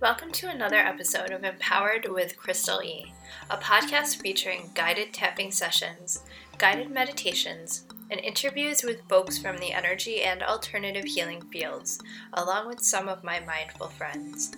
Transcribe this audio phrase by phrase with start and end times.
[0.00, 3.12] Welcome to another episode of Empowered with Krystal E,
[3.50, 6.24] a podcast featuring guided tapping sessions,
[6.56, 12.00] guided meditations, and interviews with folks from the energy and alternative healing fields,
[12.32, 14.52] along with some of my mindful friends.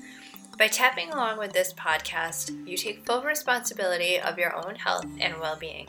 [0.56, 5.40] By tapping along with this podcast, you take full responsibility of your own health and
[5.40, 5.88] well being.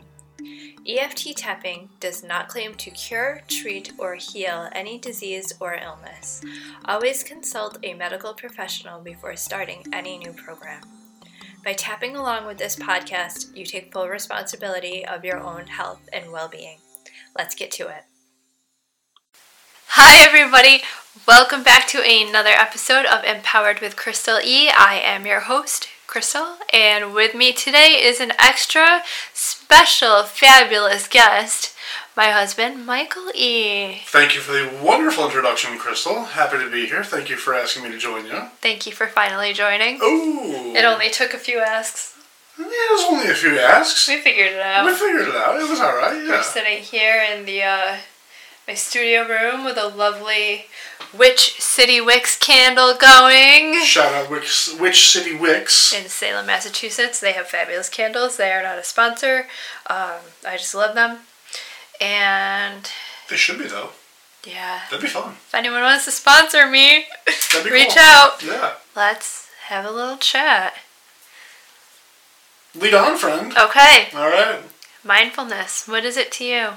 [0.86, 6.42] EFT tapping does not claim to cure, treat, or heal any disease or illness.
[6.84, 10.82] Always consult a medical professional before starting any new program.
[11.64, 16.30] By tapping along with this podcast, you take full responsibility of your own health and
[16.30, 16.78] well being.
[17.36, 18.04] Let's get to it.
[19.88, 20.82] Hi, everybody.
[21.26, 24.68] Welcome back to another episode of Empowered with Krystal E.
[24.68, 31.74] I am your host, Krystal, and with me today is an extra special, fabulous guest,
[32.16, 33.98] my husband, Michael E.
[34.06, 36.24] Thank you for the wonderful introduction, Krystal.
[36.28, 37.02] Happy to be here.
[37.02, 38.42] Thank you for asking me to join you.
[38.60, 39.96] Thank you for finally joining.
[40.00, 40.72] Ooh.
[40.76, 42.16] It only took a few asks.
[42.56, 44.06] Yeah, it was only a few asks.
[44.06, 44.86] We figured it out.
[44.86, 45.60] We figured it out.
[45.60, 46.14] It was all right.
[46.14, 47.96] We're sitting here in the uh,
[48.66, 50.66] my studio room with a lovely
[51.16, 53.80] Witch City Wicks candle going.
[53.84, 55.92] Shout out Wicks, Witch City Wicks.
[55.92, 57.20] in Salem, Massachusetts.
[57.20, 58.36] They have fabulous candles.
[58.36, 59.46] They are not a sponsor.
[59.88, 61.18] Um, I just love them.
[62.00, 62.90] And
[63.30, 63.90] They should be though.
[64.44, 65.32] yeah, That'd be fun.
[65.32, 67.04] if anyone wants to sponsor me,
[67.70, 67.98] reach cool.
[68.02, 68.42] out.
[68.42, 68.74] Yeah.
[68.96, 70.74] Let's have a little chat.
[72.74, 73.52] Lead on, friend.
[73.56, 74.58] Okay, All right.
[75.04, 75.86] mindfulness.
[75.86, 76.68] What is it to you?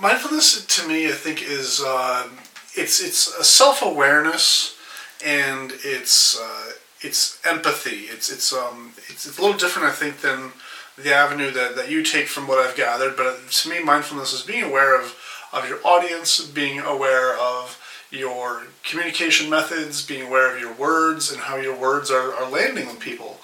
[0.00, 2.28] Mindfulness to me, I think, is uh,
[2.74, 4.76] it's it's a self awareness
[5.24, 8.06] and it's uh, it's empathy.
[8.12, 10.52] It's it's um it's, it's a little different, I think, than
[10.98, 13.16] the avenue that, that you take from what I've gathered.
[13.16, 15.16] But to me, mindfulness is being aware of
[15.52, 21.40] of your audience, being aware of your communication methods, being aware of your words and
[21.40, 23.38] how your words are, are landing with people.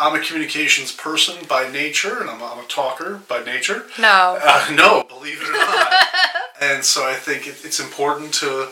[0.00, 3.84] I'm a communications person by nature, and I'm, I'm a talker by nature.
[3.98, 4.38] No.
[4.42, 5.92] Uh, no, believe it or not.
[6.60, 8.68] and so I think it, it's important to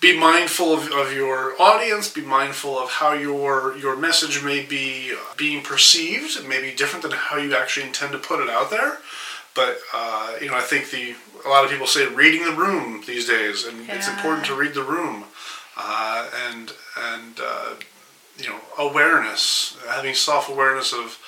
[0.00, 5.14] be mindful of, of your audience, be mindful of how your your message may be
[5.36, 6.38] being perceived.
[6.38, 8.98] It may be different than how you actually intend to put it out there.
[9.54, 13.02] But uh, you know, I think the a lot of people say reading the room
[13.06, 15.24] these days, and it's important to read the room,
[15.76, 17.74] uh, and and uh,
[18.38, 21.18] you know awareness, having self awareness of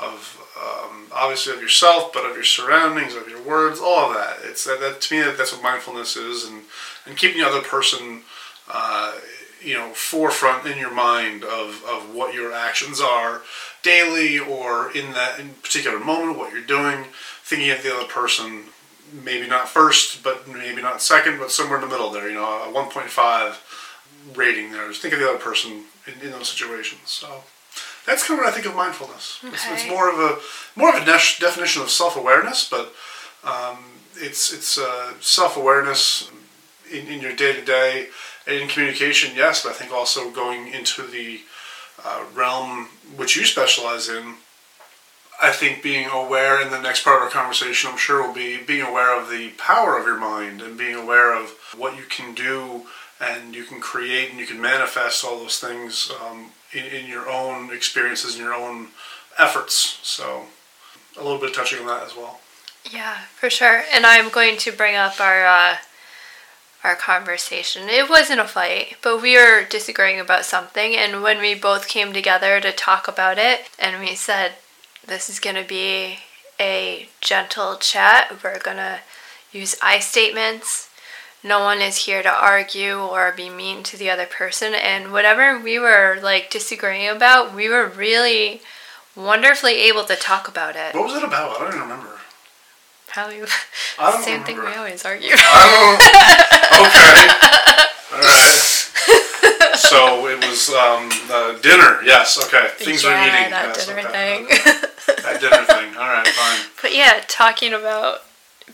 [0.00, 4.38] of um, obviously of yourself, but of your surroundings, of your words, all of that.
[4.42, 6.62] It's that, that to me that, that's what mindfulness is, and
[7.06, 8.22] and keeping the other person,
[8.70, 9.14] uh,
[9.62, 13.42] you know, forefront in your mind of, of what your actions are
[13.82, 17.04] daily or in that in particular moment, what you're doing,
[17.42, 18.64] thinking of the other person,
[19.12, 22.28] maybe not first, but maybe not second, but somewhere in the middle there.
[22.28, 24.88] You know, a 1.5 rating there.
[24.88, 27.00] Just think of the other person in, in those situations.
[27.04, 27.42] So
[28.06, 29.40] that's kind of what I think of mindfulness.
[29.42, 30.38] It's, it's more of a
[30.78, 32.92] more of a def- definition of self awareness, but
[33.44, 33.78] um,
[34.16, 36.30] it's it's uh, self awareness
[36.90, 38.08] in, in your day to day
[38.46, 39.34] and in communication.
[39.34, 41.40] Yes, but I think also going into the
[42.04, 44.34] uh, realm which you specialize in.
[45.40, 48.56] I think being aware in the next part of our conversation, I'm sure, will be
[48.56, 52.34] being aware of the power of your mind and being aware of what you can
[52.34, 52.86] do
[53.20, 57.30] and you can create and you can manifest all those things um, in, in your
[57.30, 58.88] own experiences and your own
[59.38, 59.98] efforts.
[60.02, 60.44] So,
[61.18, 62.40] a little bit touching on that as well.
[62.90, 63.82] Yeah, for sure.
[63.92, 65.76] And I'm going to bring up our uh,
[66.84, 67.88] our conversation.
[67.88, 72.12] It wasn't a fight, but we were disagreeing about something, and when we both came
[72.12, 74.52] together to talk about it, and we said,
[75.04, 76.18] "This is going to be
[76.60, 78.42] a gentle chat.
[78.42, 79.00] We're gonna
[79.52, 80.85] use I statements."
[81.46, 85.60] No one is here to argue or be mean to the other person, and whatever
[85.60, 88.62] we were like disagreeing about, we were really
[89.14, 90.92] wonderfully able to talk about it.
[90.92, 91.56] What was it about?
[91.56, 92.18] I don't even remember.
[93.06, 93.42] Probably
[93.98, 95.30] I same thing we always argue.
[95.32, 96.02] I don't.
[96.82, 97.46] okay.
[98.12, 98.76] All right.
[99.76, 102.02] So it was um, uh, dinner.
[102.02, 102.42] Yes.
[102.44, 102.70] Okay.
[102.76, 103.50] Things yeah, we're eating.
[103.52, 104.10] that yes, dinner okay.
[104.10, 104.46] thing.
[105.22, 105.96] That dinner thing.
[105.96, 106.26] All right.
[106.26, 106.70] Fine.
[106.82, 108.22] but yeah, talking about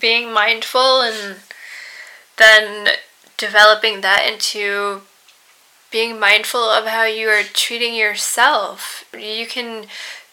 [0.01, 1.37] being mindful and
[2.39, 2.89] then
[3.37, 5.03] developing that into
[5.91, 9.05] being mindful of how you are treating yourself.
[9.19, 9.87] You can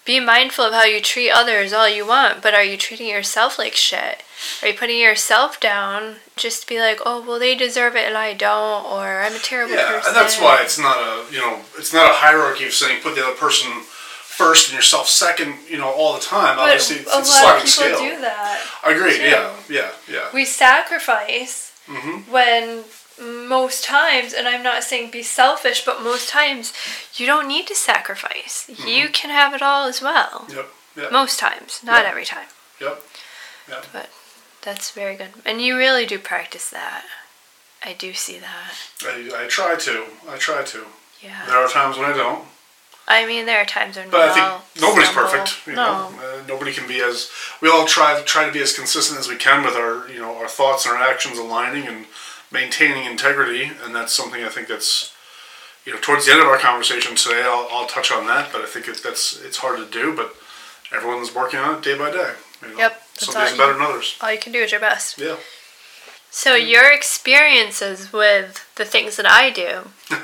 [0.06, 3.60] be mindful of how you treat others all you want, but are you treating yourself
[3.60, 4.24] like shit?
[4.62, 8.18] Are you putting yourself down just to be like, oh, well, they deserve it and
[8.18, 10.08] I don't, or I'm a terrible Yeah, person?
[10.08, 13.16] and that's why it's not a you know it's not a hierarchy of saying put
[13.16, 15.56] the other person first and yourself second.
[15.70, 16.56] You know all the time.
[16.56, 18.00] But Obviously, it's, a it's a lot of people scale.
[18.00, 18.66] do that.
[18.86, 19.18] I agree.
[19.18, 19.24] too.
[19.24, 19.54] Yeah.
[19.70, 19.92] Yeah.
[20.10, 20.30] Yeah.
[20.34, 22.28] We sacrifice Mhm.
[22.28, 22.86] when
[23.58, 26.72] most times, and I'm not saying be selfish, but most times
[27.16, 28.70] you don't need to sacrifice.
[28.86, 30.46] You can have it all as well.
[30.50, 30.70] Yep.
[30.96, 31.12] Yep.
[31.12, 32.10] Most times, not Yeah.
[32.10, 32.48] every time.
[32.80, 33.02] Yep.
[33.68, 33.86] Yep.
[33.92, 34.10] But
[34.62, 35.34] that's very good.
[35.46, 37.04] And you really do practice that.
[37.84, 38.74] I do see that.
[39.06, 40.06] I, I try to.
[40.30, 40.86] I try to.
[41.22, 41.46] Yeah.
[41.48, 42.46] There are times when I don't.
[43.12, 45.32] I mean, there are times when But I think nobody's stumble.
[45.32, 45.68] perfect.
[45.68, 46.12] You no.
[46.12, 47.30] know, uh, nobody can be as.
[47.60, 50.38] We all try try to be as consistent as we can with our you know
[50.38, 52.06] our thoughts and our actions aligning and
[52.52, 55.14] maintaining integrity, and that's something I think that's
[55.86, 57.42] you know towards the end of our conversation today.
[57.44, 60.36] I'll, I'll touch on that, but I think it, that's it's hard to do, but
[60.96, 62.34] everyone's working on it day by day.
[62.62, 62.78] You know?
[62.78, 64.18] Yep, Some days better than others.
[64.22, 65.18] All you can do is your best.
[65.18, 65.38] Yeah.
[66.32, 69.90] So your experiences with the things that I do,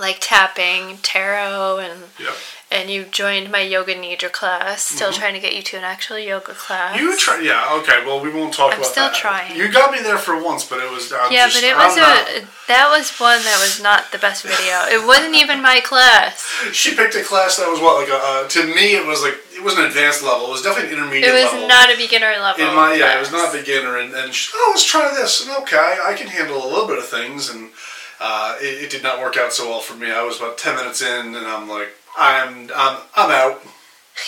[0.00, 2.34] like tapping, tarot, and yep.
[2.70, 4.82] and you joined my yoga nidra class.
[4.82, 6.96] Still trying to get you to an actual yoga class.
[6.96, 7.04] Mm-hmm.
[7.04, 8.04] You try, yeah, okay.
[8.06, 9.14] Well, we won't talk I'm about still that.
[9.14, 9.56] trying.
[9.56, 11.12] You got me there for once, but it was.
[11.12, 14.12] I'm yeah, just, but it I'm was not- a that was one that was not
[14.12, 14.84] the best video.
[14.92, 16.44] It wasn't even my class.
[16.72, 19.34] She picked a class that was what like a, uh, to me it was like
[19.54, 20.46] it was an advanced level.
[20.48, 21.66] It was definitely an intermediate It was level.
[21.66, 22.62] not a beginner level.
[22.68, 25.50] in my yeah, it was not beginner, and, and she, oh, let's try this, and
[25.62, 27.70] okay, I can handle a little bit of things, and
[28.20, 30.10] uh, it, it did not work out so well for me.
[30.10, 33.62] I was about ten minutes in, and I'm like, I'm I'm I'm out.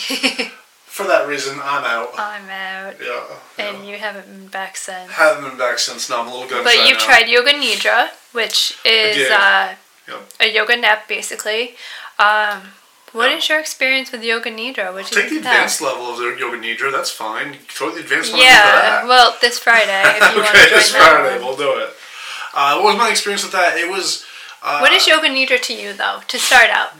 [0.86, 2.10] for that reason, I'm out.
[2.18, 2.94] I'm out.
[3.02, 3.24] Yeah,
[3.58, 3.90] And yeah.
[3.90, 5.10] you haven't been back since.
[5.12, 6.08] haven't been back since.
[6.10, 7.04] Now I'm a little gun But you've now.
[7.04, 9.74] tried Yoga Nidra, which is uh,
[10.08, 10.30] Yep.
[10.40, 11.76] a yoga nap, basically.
[12.18, 12.72] Um,
[13.12, 13.36] what Yeah.
[13.38, 14.92] is your experience with Yoga Nidra?
[14.92, 15.52] What do you Take the of that?
[15.54, 16.92] advanced level of the yoga nidra.
[16.92, 17.58] That's fine.
[17.68, 18.40] Throw the advanced one.
[18.42, 21.44] Yeah, well, this Friday, if you want to okay, join this that Friday one.
[21.46, 21.90] we'll do it.
[22.54, 23.76] Uh, what was my experience with that?
[23.76, 24.24] It was.
[24.62, 26.92] Uh, What is Yoga Nidra to you, though, to start out?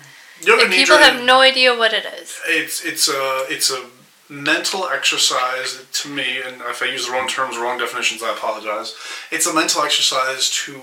[0.43, 2.39] yoga If people have no idea what it is.
[2.47, 3.85] it's it's a it's a
[4.31, 8.95] mental exercise to me, and if I use the wrong terms, wrong definitions, I apologize.
[9.31, 10.81] It's a mental exercise to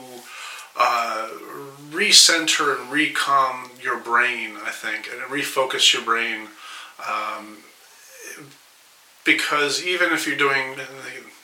[0.77, 1.29] uh,
[1.89, 6.49] recenter and recalm your brain, I think, and refocus your brain.
[7.09, 7.57] Um,
[9.23, 10.75] because even if you're doing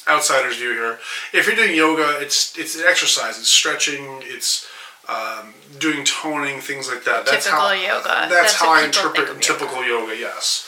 [0.08, 1.00] outsider's view here,
[1.34, 3.38] if you're doing yoga, it's it's an exercise.
[3.40, 4.22] It's stretching.
[4.24, 4.68] It's
[5.08, 7.26] um, doing toning, things like that.
[7.26, 8.04] That's Typical how, yoga.
[8.08, 9.42] That's, That's how I interpret of yoga.
[9.42, 10.16] typical yoga.
[10.18, 10.66] Yes,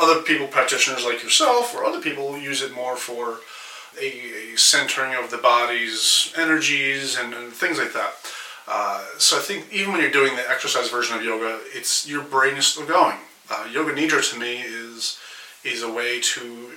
[0.00, 3.40] other people, practitioners like yourself, or other people use it more for
[4.00, 8.14] a, a centering of the body's energies and, and things like that.
[8.66, 12.22] Uh, so I think even when you're doing the exercise version of yoga, it's your
[12.22, 13.18] brain is still going.
[13.50, 15.18] Uh, yoga nidra to me is
[15.62, 16.70] is a way to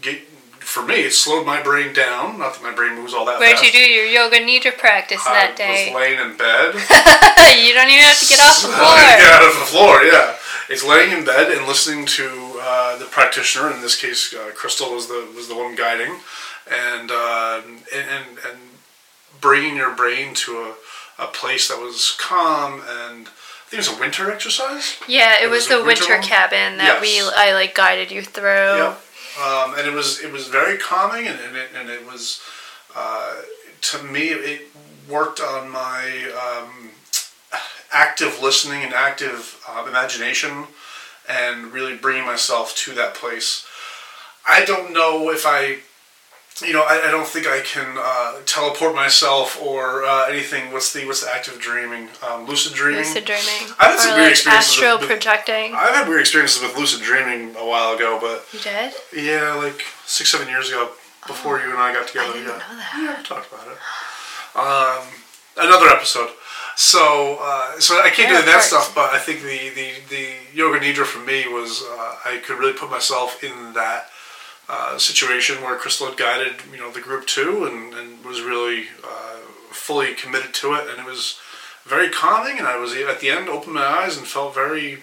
[0.00, 0.20] get.
[0.64, 2.38] For me, it slowed my brain down.
[2.38, 3.64] Not that my brain moves all that Where'd fast.
[3.64, 5.90] you do your Yoga Nidra practice I that day?
[5.90, 6.74] I was laying in bed.
[7.66, 8.96] you don't even have to get off the floor.
[8.96, 10.36] Get out of the floor, yeah.
[10.68, 13.70] It's laying in bed and listening to uh, the practitioner.
[13.70, 16.16] In this case, uh, Krystal was the was the one guiding,
[16.70, 17.60] and uh,
[17.94, 18.58] and, and
[19.40, 20.52] bringing your brain to
[21.18, 23.28] a, a place that was calm and.
[23.28, 24.98] I think it was a winter exercise.
[25.08, 28.22] Yeah, it It was was the winter winter cabin that we I like guided you
[28.22, 28.44] through.
[28.76, 29.00] Yep.
[29.40, 32.40] Um, and it was it was very calming, and, and it and it was
[32.94, 33.34] uh,
[33.80, 34.62] to me it
[35.08, 36.90] worked on my um,
[37.92, 40.66] active listening and active uh, imagination,
[41.28, 43.66] and really bringing myself to that place.
[44.48, 45.78] I don't know if I.
[46.64, 50.70] You know, I, I don't think I can uh, teleport myself or uh, anything.
[50.72, 52.08] What's the what's the active dreaming?
[52.22, 53.00] Um, lucid dreaming.
[53.00, 53.74] Lucid dreaming.
[53.80, 55.74] I've had some or weird experiences with- astral with- projecting.
[55.74, 58.94] I've had weird experiences with lucid dreaming a while ago, but you did?
[59.12, 60.90] yeah, like six, seven years ago,
[61.26, 62.28] before you and I got together.
[62.28, 62.52] Oh, I didn't yeah.
[62.52, 63.16] know that.
[63.18, 63.78] Yeah, talked about it.
[64.54, 66.30] Um, another episode.
[66.76, 68.66] So, uh, so I can't Yeah, do that course.
[68.66, 72.58] stuff, but I think the, the, the yoga nidra for me was uh, I could
[72.58, 74.06] really put myself in that
[74.68, 78.84] uh, situation where Krystal had guided you know the group too, and, and was really
[79.02, 79.36] uh,
[79.70, 81.38] fully committed to it, and it was
[81.84, 82.58] very calming.
[82.58, 84.98] And I was at the end opened my eyes and felt very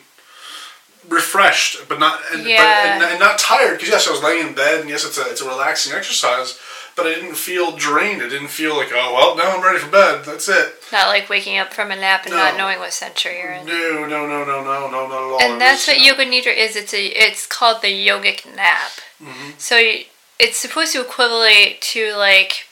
[1.07, 2.57] refreshed, but not and, Yeah.
[2.97, 3.73] but, and, and not tired.
[3.77, 6.59] Because yes, I was laying in bed, and yes, it's a it's a relaxing exercise.
[6.95, 8.21] But I didn't feel drained.
[8.21, 10.25] I didn't feel like, oh well, now I'm ready for bed.
[10.25, 10.73] That's it.
[10.91, 12.37] Not like waking up from a nap and No.
[12.37, 13.65] not knowing what century you're in.
[13.65, 15.41] No, no, no, no, no, no, not at all.
[15.41, 16.75] And that's was, what yoga nidra is.
[16.75, 18.91] It's a it's called the yogic nap.
[19.23, 19.51] Mm-hmm.
[19.57, 20.03] So you,
[20.37, 22.65] it's supposed to equivalent to like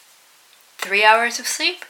[0.77, 1.85] three hours of sleep.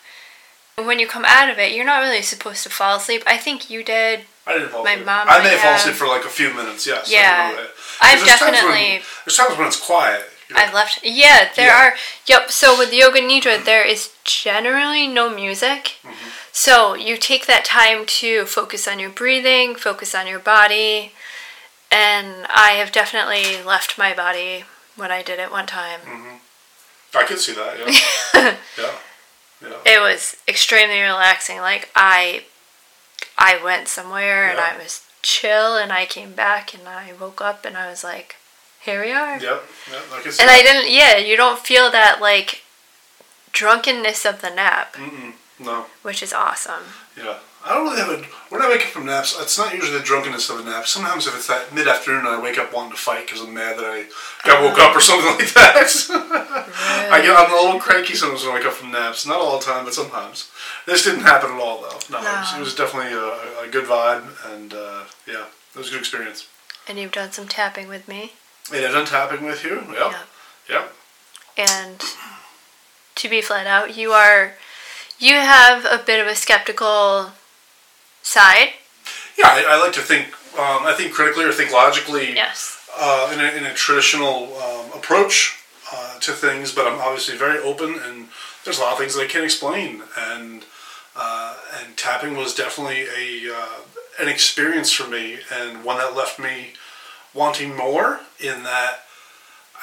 [0.77, 3.23] And when you come out of it, you're not really supposed to fall asleep.
[3.27, 4.21] I think you did.
[4.47, 5.05] I didn't fall my asleep.
[5.05, 6.87] mom I may have fallen asleep for like a few minutes.
[6.87, 7.11] Yes.
[7.11, 7.51] Yeah.
[7.51, 7.67] 'Cause
[8.01, 10.29] I've there's times when- definitely- there's times when it's quiet.
[10.55, 10.99] I've left.
[11.03, 11.89] Yeah, there Yeah.
[11.89, 11.95] are.
[12.25, 12.51] Yep.
[12.51, 15.97] So with yoga nidra, there is generally no music.
[16.03, 16.29] Mm-hmm.
[16.51, 21.13] So you take that time to focus on your breathing, focus on your body,
[21.91, 24.65] and I have definitely left my body
[24.95, 26.01] when I did it one time.
[27.15, 27.77] I could see that.
[27.79, 28.55] Yeah.
[28.77, 28.91] yeah.
[29.61, 29.77] Yeah.
[29.85, 31.57] it was extremely relaxing.
[31.59, 32.43] Like I,
[33.37, 37.65] I went somewhere and I was chill, and I came back and I woke up
[37.65, 38.35] and I was like,
[38.81, 39.33] here we are.
[39.39, 39.63] Yep.
[39.91, 40.11] Yep.
[40.11, 40.41] Like I said.
[40.43, 40.91] And I didn't.
[40.91, 42.63] Yeah, you don't feel that like
[43.51, 45.33] drunkenness of the nap, Mm-mm.
[45.59, 45.85] No.
[46.01, 46.83] which is awesome.
[47.17, 47.39] Yeah.
[47.65, 48.23] I don't really have a.
[48.47, 50.87] When I wake up from naps, it's not usually the drunkenness of a nap.
[50.87, 53.53] Sometimes if it's that mid afternoon, and I wake up wanting to fight because I'm
[53.53, 54.05] mad that I
[54.47, 55.75] got woke up or something like that.
[57.11, 59.25] I get I'm a little cranky sometimes when I wake up from naps.
[59.27, 60.49] Not all the time, but sometimes.
[60.85, 61.99] This didn't happen at all though.
[62.09, 65.43] No, It, was, it was definitely a, a good vibe, and uh, yeah,
[65.75, 66.47] it was a good experience.
[66.87, 68.31] And you've done some tapping with me.
[68.71, 69.75] I've done tapping with you.
[69.75, 69.87] Yep.
[69.97, 70.23] Yeah.
[70.69, 70.93] Yep.
[71.57, 72.03] And
[73.15, 74.53] to be flat out, you are,
[75.17, 77.31] you have a bit of a skeptical
[78.21, 78.69] side.
[79.37, 80.27] Yeah, I, I like to think.
[80.57, 82.33] Um, I think critically or think logically.
[82.33, 82.75] Yes.
[82.97, 85.57] uh, in, a, in a traditional um, approach
[85.93, 88.27] uh, to things, but I'm obviously very open, and
[88.65, 90.63] there's a lot of things that I can't explain, and
[91.15, 93.79] uh, and tapping was definitely a uh,
[94.19, 96.73] an experience for me, and one that left me
[97.33, 98.21] wanting more.
[98.39, 99.01] In that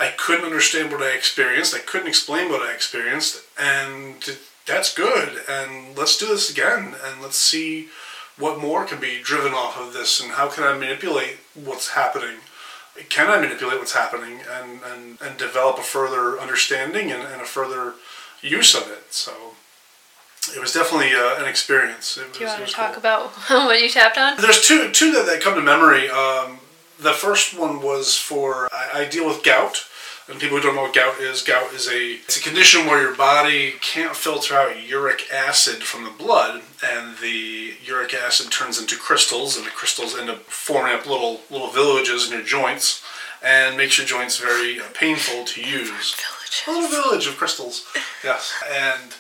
[0.01, 5.43] I couldn't understand what I experienced, I couldn't explain what I experienced, and that's good.
[5.49, 7.89] And let's do this again, and let's see
[8.39, 12.39] what more can be driven off of this, and how can I manipulate what's happening
[13.09, 17.45] can I manipulate what's happening and, and, and develop a further understanding and, and a
[17.45, 17.95] further
[18.43, 19.13] use of it?
[19.13, 19.33] So
[20.55, 22.17] it was definitely uh, an experience.
[22.17, 22.99] It was, Do you want to talk cool.
[22.99, 24.37] about what you tapped on?
[24.41, 26.09] There's two two that, that come to memory.
[26.09, 26.59] Um,
[26.99, 29.87] the first one was for I, I deal with gout.
[30.29, 33.01] And people who don't know what gout is, gout is a it's a condition where
[33.01, 38.81] your body can't filter out uric acid from the blood, and the uric acid turns
[38.81, 43.05] into crystals, and the crystals end up forming up little little villages in your joints,
[43.41, 46.17] and makes your joints very uh, painful to use.
[46.67, 47.87] A little village of crystals,
[48.25, 48.53] yes.
[48.69, 49.15] And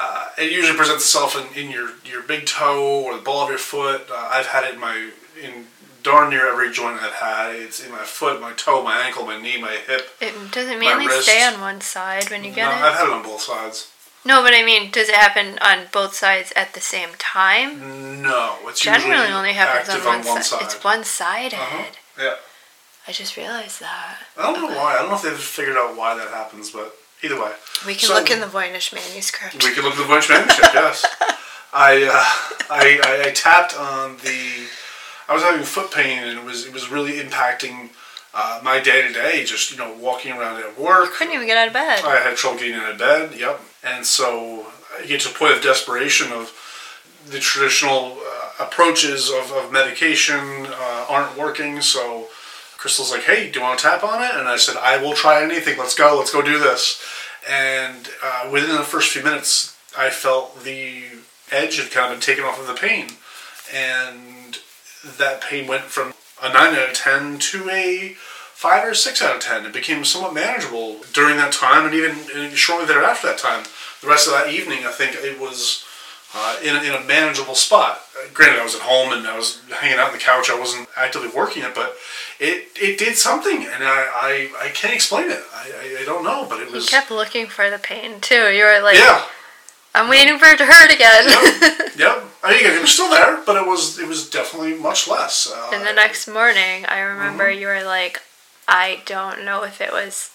[0.00, 3.50] uh, it usually presents itself in, in your, your big toe or the ball of
[3.50, 4.06] your foot.
[4.10, 5.10] Uh, I've had it in my
[5.42, 5.66] in
[6.08, 7.54] darn near every joint I've had.
[7.54, 10.08] It's in my foot, my toe, my ankle, my knee, my hip.
[10.20, 11.28] It doesn't mainly wrist.
[11.28, 12.82] stay on one side when you get no, it.
[12.82, 13.90] I've had it on both sides.
[14.24, 18.22] No, but I mean, does it happen on both sides at the same time?
[18.22, 20.44] No, it's Generally, only happens on one, on one side.
[20.44, 20.62] side.
[20.62, 21.54] It's one-sided.
[21.56, 21.84] Uh-huh.
[22.18, 22.34] Yeah.
[23.06, 24.16] I just realized that.
[24.36, 24.94] I don't know why.
[24.94, 27.52] I don't know if they've figured out why that happens, but either way.
[27.86, 29.62] We can So- look in the Voynich manuscript.
[29.64, 30.74] We can look at the Voynich manuscript.
[30.74, 31.06] yes,
[31.72, 34.66] I, uh, I, I I tapped on the.
[35.28, 37.90] I was having foot pain, and it was it was really impacting
[38.34, 39.44] uh, my day to day.
[39.44, 41.10] Just you know, walking around at work.
[41.10, 42.04] I couldn't even get out of bed.
[42.04, 43.38] I had trouble getting out of bed.
[43.38, 44.66] Yep, and so
[44.98, 46.52] I get to a point of desperation of
[47.26, 51.82] the traditional uh, approaches of, of medication uh, aren't working.
[51.82, 52.28] So
[52.78, 55.14] Krystal's like, "Hey, do you want to tap on it?" And I said, "I will
[55.14, 55.78] try anything.
[55.78, 56.16] Let's go.
[56.16, 57.02] Let's go do this."
[57.48, 61.04] And uh, within the first few minutes, I felt the
[61.50, 63.08] edge had kind of been taken off of the pain,
[63.74, 64.27] and
[65.04, 68.14] that pain went from a nine out of ten to a
[68.52, 69.66] five or six out of ten.
[69.66, 73.64] It became somewhat manageable during that time, and even shortly thereafter that time.
[74.00, 75.84] The rest of that evening, I think it was
[76.34, 78.00] uh, in, a, in a manageable spot.
[78.16, 80.50] Uh, granted, I was at home and I was hanging out on the couch.
[80.50, 81.96] I wasn't actively working it, but
[82.38, 85.42] it, it did something, and I, I, I can't explain it.
[85.52, 88.52] I, I, I don't know, but it You was kept looking for the pain too.
[88.52, 89.24] You were like, yeah.
[89.98, 91.24] I'm waiting for it to hurt again.
[91.98, 92.24] Yep.
[92.44, 95.50] I mean, it was still there, but it was it was definitely much less.
[95.52, 97.60] Uh, and the next morning, I remember Mm-hmm.
[97.60, 98.20] you were like,
[98.68, 100.30] I don't know if it was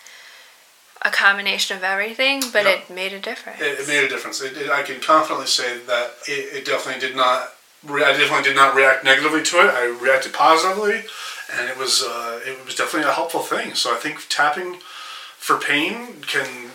[1.03, 2.71] a combination of everything, but Yeah.
[2.83, 3.61] it made a difference.
[3.61, 4.41] it, it made a difference.
[4.41, 7.53] It, it, I can confidently say that it, it definitely did not.
[7.85, 9.69] Re- I definitely did not react negatively to it.
[9.73, 11.03] I reacted positively,
[11.55, 13.73] and it was uh, it was definitely a helpful thing.
[13.75, 14.79] So I think tapping
[15.37, 16.71] for pain can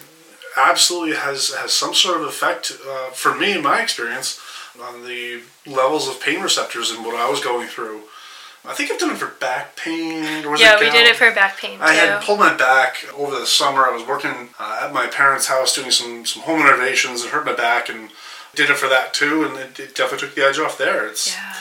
[0.59, 4.41] absolutely has has some sort of effect uh, for me in my experience
[4.81, 8.03] on the levels of pain receptors and what I was going through.
[8.65, 10.45] I think I've done it for back pain.
[10.45, 11.85] Or was yeah, it we did it for back pain too.
[11.85, 13.87] I had pulled my back over the summer.
[13.87, 17.47] I was working uh, at my parents' house doing some, some home renovations and hurt
[17.47, 18.11] my back and
[18.55, 19.45] did it for that too.
[19.45, 21.09] And it, it definitely took the edge off there.
[21.09, 21.55] It's yeah.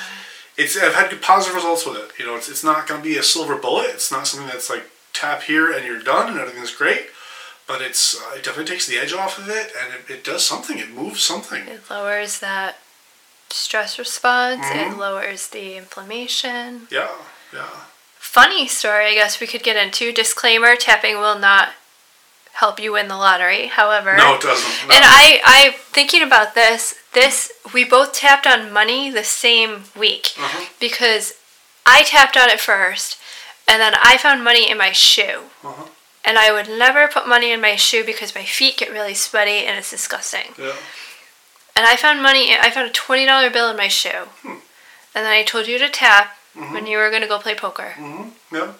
[0.58, 2.12] it's I've had good positive results with it.
[2.20, 3.88] You know, it's, it's not going to be a silver bullet.
[3.92, 7.08] It's not something that's like tap here and you're done and everything's great.
[7.68, 10.46] But it's uh, it definitely takes the edge off of it and it, it does
[10.46, 10.78] something.
[10.80, 11.68] It moves something.
[11.68, 12.78] It lowers that
[13.50, 14.66] stress response.
[14.66, 14.94] Mhm.
[14.94, 16.88] It lowers the inflammation.
[16.90, 17.10] Yeah,
[17.54, 17.68] yeah.
[18.20, 20.12] Funny story, I guess we could get into.
[20.14, 21.70] Disclaimer: tapping will not
[22.54, 23.68] help you win the lottery.
[23.68, 24.88] However, No, it doesn't.
[24.88, 24.96] No.
[24.96, 26.96] And I, I thinking about this.
[27.14, 30.66] This we both tapped on money the same week Uh-huh.
[30.80, 31.34] because
[31.86, 33.18] I tapped on it first,
[33.68, 35.44] and then I found money in my shoe.
[35.64, 35.84] Uh-huh.
[36.26, 39.66] And I would never put money in my shoe because my feet get really sweaty
[39.66, 40.54] and it's disgusting.
[40.58, 40.76] Yeah.
[41.76, 42.54] and I found money.
[42.60, 44.60] I found a twenty dollar bill in my shoe, Hmm.
[45.16, 46.74] and then I told you to tap Mm-hmm.
[46.74, 47.94] when you were gonna go play poker.
[47.98, 48.56] Mm-hmm.
[48.56, 48.72] Yeah,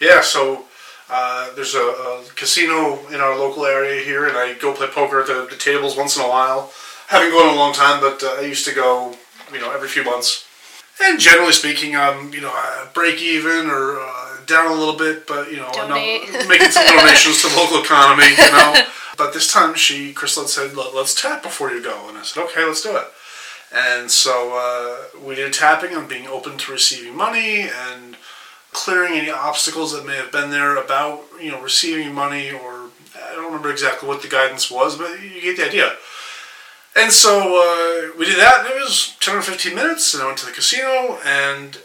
[0.00, 0.20] yeah.
[0.22, 0.64] So
[1.08, 5.20] uh, there's a, a casino in our local area here, and I go play poker
[5.20, 6.72] at the, the tables once in a while.
[7.06, 9.14] Haven't gone in a long time, but uh, I used to go,
[9.52, 10.44] you know, every few months.
[11.04, 15.26] And generally speaking, I'm, you know, I break even or uh, down a little bit,
[15.26, 16.30] but you know, I'm not Donate.
[16.48, 18.74] making some donations to the local economy, you know.
[19.18, 22.42] But this time, she, Krystal said, "Let- "Let's tap before you go," and I said,
[22.44, 23.04] "Okay, let's do it."
[23.70, 28.16] And so uh, we did tapping on being open to receiving money and
[28.72, 33.34] clearing any obstacles that may have been there about you know receiving money or I
[33.34, 35.92] don't remember exactly what the guidance was, but you get the idea.
[36.94, 40.26] And so uh, we did that, and it was 10 or 15 minutes, and I
[40.26, 41.78] went to the casino, and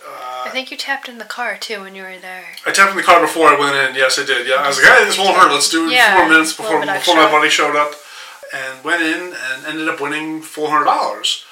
[0.47, 2.45] I think you tapped in the car too when you were there.
[2.65, 3.95] I tapped in the car before I went in.
[3.95, 4.47] Yes, I did.
[4.47, 5.51] Yeah, I was like, hey, this won't hurt.
[5.51, 7.93] Let's do it Yeah, four minutes before before my buddy showed up,
[8.53, 11.43] and went in and ended up winning four hundred dollars.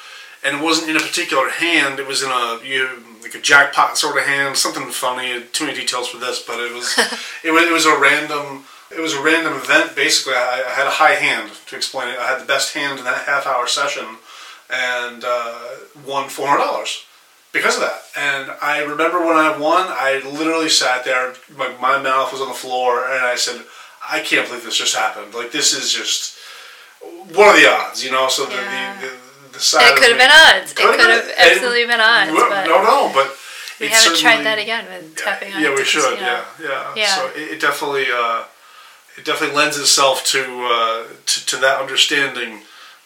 [0.44, 2.00] And it wasn't in a particular hand.
[2.00, 5.44] It was in a you like a jackpot sort of hand, something funny.
[5.52, 6.94] Too many details for this, but it was
[7.44, 8.64] it was it was a random.
[8.92, 9.96] It was a random event.
[9.96, 12.20] Basically, I, I had a high hand to explain it.
[12.20, 14.06] I had the best hand in that half hour session,
[14.70, 15.60] and uh,
[16.06, 17.04] won four hundred dollars
[17.52, 18.02] because of that.
[18.16, 22.50] And I remember when I won, I literally sat there, my, my mouth was on
[22.50, 23.62] the floor, and I said,
[24.10, 25.34] I can't believe this just happened.
[25.34, 26.38] Like, this is just,
[27.34, 28.28] what are the odds, you know?
[28.28, 29.00] So the, Yeah.
[29.02, 29.14] the, the,
[29.54, 30.72] the side It could have been odds.
[30.72, 32.32] It Could've could have And- absolutely been odds.
[32.32, 33.38] But no, no, but
[33.80, 36.20] we it haven't tried that again with tapping on yeah, we should.
[36.20, 36.94] Yeah, yeah.
[36.96, 37.16] Yeah.
[37.16, 38.44] So it, it definitely, uh,
[39.18, 42.62] it definitely lends itself to uh, to, to that understanding.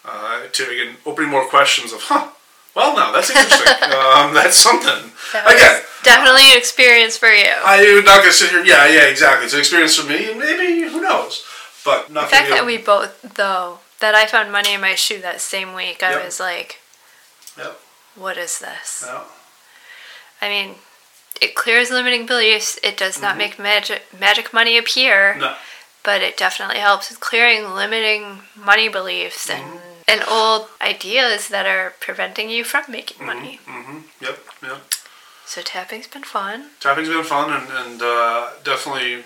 [0.05, 2.29] Uh, to again opening more questions of, huh?
[2.75, 3.67] Well, now that's interesting.
[3.91, 5.11] um, that's something.
[5.33, 7.49] That Again, definitely an experience for you.
[7.65, 8.63] I'm not gonna sit here.
[8.63, 9.45] Yeah, yeah, exactly.
[9.45, 11.43] It's an experience for me, and maybe who knows.
[11.83, 15.41] But the fact that we both, though, that I found money in my shoe that
[15.41, 16.25] same week, I Yep.
[16.25, 16.79] was like,
[17.57, 17.79] Yep.
[18.15, 19.03] what is this?
[19.05, 19.23] Yeah.
[20.41, 20.75] I mean,
[21.41, 22.77] it clears limiting beliefs.
[22.83, 25.55] It does not make magic magic money appear, No.
[26.03, 31.93] but it definitely helps with clearing limiting money beliefs and and old ideas that are
[31.99, 33.59] preventing you from making money.
[33.65, 33.99] Mm-hmm.
[34.21, 34.39] Yep.
[34.63, 34.81] Yep.
[35.45, 36.69] So tapping's been fun.
[36.79, 39.23] Tapping's been fun, and, and uh, definitely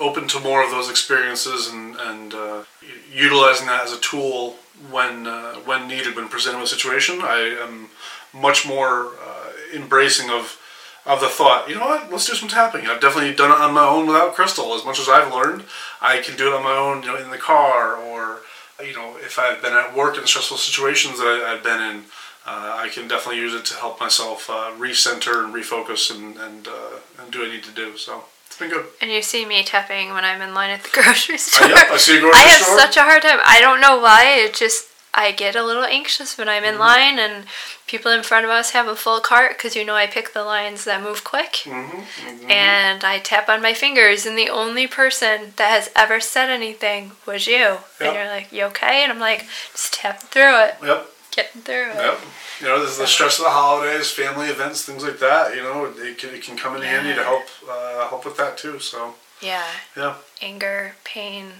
[0.00, 2.64] open to more of those experiences, and and uh,
[3.12, 4.56] utilizing that as a tool
[4.90, 7.20] when uh, when needed, when presented with a situation.
[7.22, 7.90] I am
[8.32, 10.58] much more uh, embracing of
[11.04, 11.68] of the thought.
[11.68, 12.10] You know what?
[12.10, 12.86] Let's do some tapping.
[12.86, 14.76] I've definitely done it on my own without Krystal.
[14.76, 15.64] As much as I've learned,
[16.00, 17.02] I can do it on my own.
[17.02, 18.40] You know, in the car, or
[18.80, 22.04] you know, if I've been at work in stressful situations that I, I've been in.
[22.44, 26.66] Uh, I can definitely use it to help myself uh, recenter and refocus and and,
[26.66, 27.96] uh, and do what I need to do.
[27.96, 28.84] So it's been good.
[29.00, 31.66] And you see me tapping when I'm in line at the grocery store.
[31.66, 32.78] Uh, yep, I see you grocery I have store.
[32.80, 33.38] such a hard time.
[33.44, 34.24] I don't know why.
[34.42, 36.80] It just I get a little anxious when I'm in Mm-hmm.
[36.80, 37.44] line and
[37.86, 40.42] people in front of us have a full cart because you know I pick the
[40.44, 41.62] lines that move quick.
[41.64, 46.48] Mm-hmm, And I tap on my fingers, and the only person that has ever said
[46.48, 47.52] anything was you.
[47.58, 47.82] Yep.
[48.00, 51.90] And you're like, "You okay?" And I'm like, "Just tapping through it, Yep, getting through
[51.90, 52.18] it." yep.
[52.60, 55.54] You know, this is the stress of the holidays, family events, things like that.
[55.54, 58.56] You know, it can, it can come in handy to help uh, help with that
[58.56, 58.78] too.
[58.78, 61.52] So Yeah, yeah, anger, pain,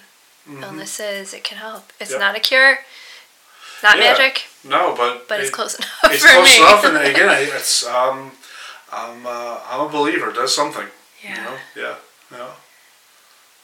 [0.49, 1.93] illnesses, it can help.
[2.01, 2.21] It's Yep.
[2.21, 2.79] not a cure,
[3.83, 4.13] not Yeah.
[4.13, 6.57] magic, no, but but it's close enough It's close me.
[6.59, 8.33] enough, and again, it's um,
[8.93, 10.31] I'm uh, I'm a believer.
[10.31, 10.87] It does something.
[11.23, 11.37] yeah.
[11.37, 11.95] You know, yeah,
[12.39, 12.51] yeah.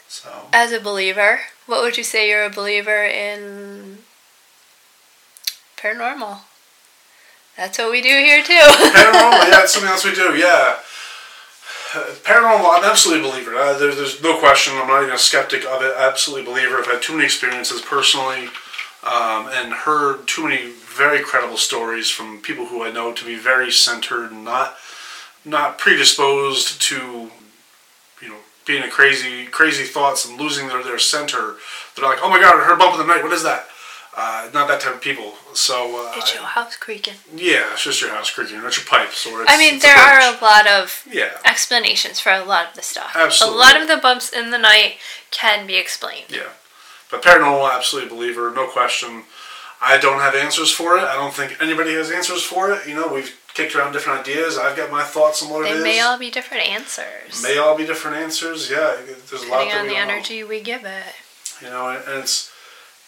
[0.09, 3.99] So As a believer, what would you say you're a believer in
[5.77, 6.41] paranormal?
[7.57, 8.53] That's what we do here too.
[8.55, 10.77] paranormal, yeah, it's something else we do, yeah.
[11.95, 13.55] Uh, Paranormal, I'm absolutely a believer.
[13.57, 14.75] Uh, there, there's no question.
[14.77, 15.93] I'm not even a skeptic of it.
[15.97, 16.79] Absolutely a believer.
[16.79, 18.49] I've had too many experiences personally,
[19.09, 23.37] um, and heard too many very credible stories from people who I know to be
[23.37, 24.77] very centered and not
[25.45, 27.31] not predisposed to,
[28.21, 31.57] you know, being a crazy crazy thoughts and losing their, their center.
[31.95, 33.23] They're like, oh my god, I heard a bump in the night.
[33.23, 33.67] What is that?
[34.21, 35.35] Uh, not that type of people.
[35.55, 35.75] So
[36.09, 37.15] uh, it's your house creaking.
[37.37, 39.25] yeah, it's just your house creaking, not your pipes.
[39.27, 42.45] Or it's, I mean, it's a there are a lot of Yeah, explanations for a
[42.45, 43.13] lot of the stuff.
[43.15, 43.57] Absolutely.
[43.57, 44.97] A lot of the bumps in the night
[45.31, 46.27] can be explained.
[46.31, 46.49] yeah.
[47.11, 49.23] But paranormal, absolutely believer, no question.
[49.81, 51.03] I don't have answers for it.
[51.05, 52.87] I don't think anybody has answers for it.
[52.87, 54.59] You know, we've kicked around different ideas.
[54.59, 55.83] I've got my thoughts on what it They is.
[55.85, 57.43] may all be different answers.
[57.43, 58.69] May all be different answers.
[58.71, 58.97] Yeah,
[59.31, 60.13] there's a lot depending on the don't know.
[60.15, 61.15] energy we give it.
[61.63, 62.51] You know, and it's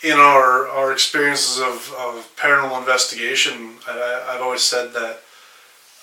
[0.02, 3.74] in our our experiences of, of paranormal investigation.
[3.88, 5.20] I, I- I've always said that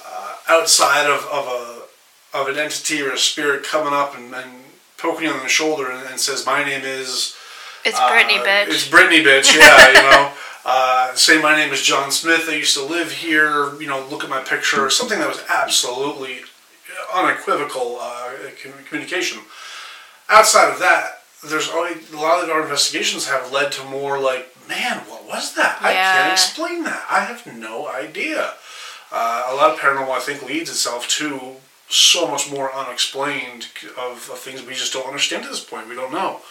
[0.06, 4.52] uh, outside of, of a of an entity or a spirit coming up and, and
[4.98, 7.36] poking you on the shoulder and, and says, "My name is."
[7.86, 8.68] It's uh, Brittany, bitch.
[8.68, 9.56] It's Brittany, bitch.
[9.56, 10.34] Yeah, you know.
[10.66, 12.50] Uh, say my name is John Smith.
[12.50, 13.80] I used to live here.
[13.80, 14.90] You know, look at my picture.
[14.90, 16.40] Something that was absolutely
[17.14, 18.32] unequivocal uh,
[18.90, 19.40] communication.
[20.30, 24.54] Outside of that, there's always a lot of our investigations have led to more like,
[24.68, 25.78] man, what was that?
[25.82, 27.06] I can't explain that.
[27.10, 28.54] I have no idea.
[29.12, 31.54] Uh, a lot of paranormal, I think, leads itself to
[31.90, 35.88] so much more unexplained of, of things we just don't understand at this point.
[35.88, 36.42] We don't know.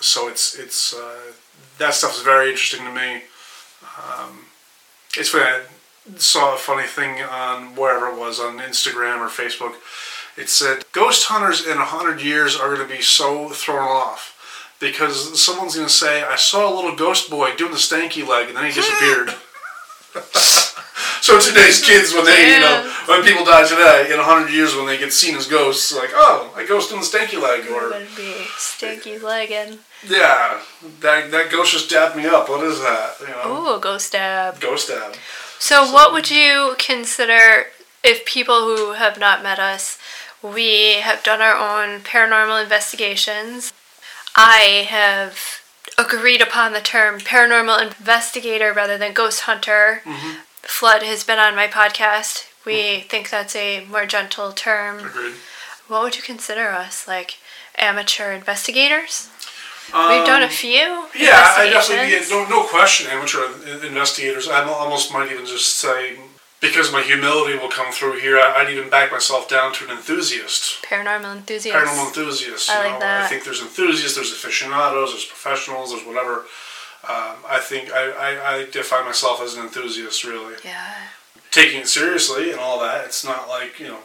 [0.00, 1.32] So it's it's uh,
[1.78, 3.22] that stuff is very interesting to me.
[3.98, 4.46] Um,
[5.16, 5.44] it's funny.
[5.44, 5.62] I
[6.16, 9.74] saw a funny thing on wherever it was on Instagram or Facebook.
[10.36, 14.76] It said ghost hunters in a hundred years are going to be so thrown off
[14.80, 18.48] because someone's going to say, "I saw a little ghost boy doing the stanky leg,
[18.48, 19.34] and then he disappeared."
[21.20, 24.74] so today's kids, when they, you know, when people die today, in a hundred years,
[24.74, 27.92] when they get seen as ghosts, like, "Oh, a ghost doing the stanky leg," or
[28.56, 29.78] stinky legging.
[30.06, 30.60] Yeah,
[31.00, 32.48] that that ghost just dabbed me up.
[32.48, 33.14] What is that?
[33.20, 34.60] You know, Ooh, a ghost stab.
[34.60, 35.14] ghost dab.
[35.58, 37.66] So, what would you consider
[38.04, 39.98] if people who have not met us,
[40.42, 43.72] we have done our own paranormal investigations?
[44.36, 45.62] I have
[45.98, 50.02] agreed upon the term paranormal investigator rather than ghost hunter.
[50.04, 50.38] Mm-hmm.
[50.62, 52.46] Flood has been on my podcast.
[52.64, 53.08] We mm-hmm.
[53.08, 55.00] think that's a more gentle term.
[55.00, 55.34] Agreed.
[55.88, 57.08] What would you consider us?
[57.08, 57.38] Like
[57.76, 59.30] amateur investigators?
[59.92, 61.06] We've done a Um, few.
[61.16, 63.10] Yeah, I definitely yeah, no no question.
[63.10, 63.44] Amateur
[63.86, 64.48] investigators.
[64.48, 66.18] I almost might even just say
[66.60, 68.36] because my humility will come through here.
[68.38, 71.78] I, I'd even back myself down to an enthusiast, Paranormal enthusiasts.
[71.78, 72.68] paranormal enthusiast.
[72.70, 76.44] I like know, I think there's enthusiasts, there's aficionados, there's professionals, there's whatever.
[77.08, 80.54] Um, I think I, I, I define myself as an enthusiast, really.
[80.64, 80.94] Yeah.
[81.52, 83.04] taking it seriously and all that.
[83.06, 84.00] It's not like, you know,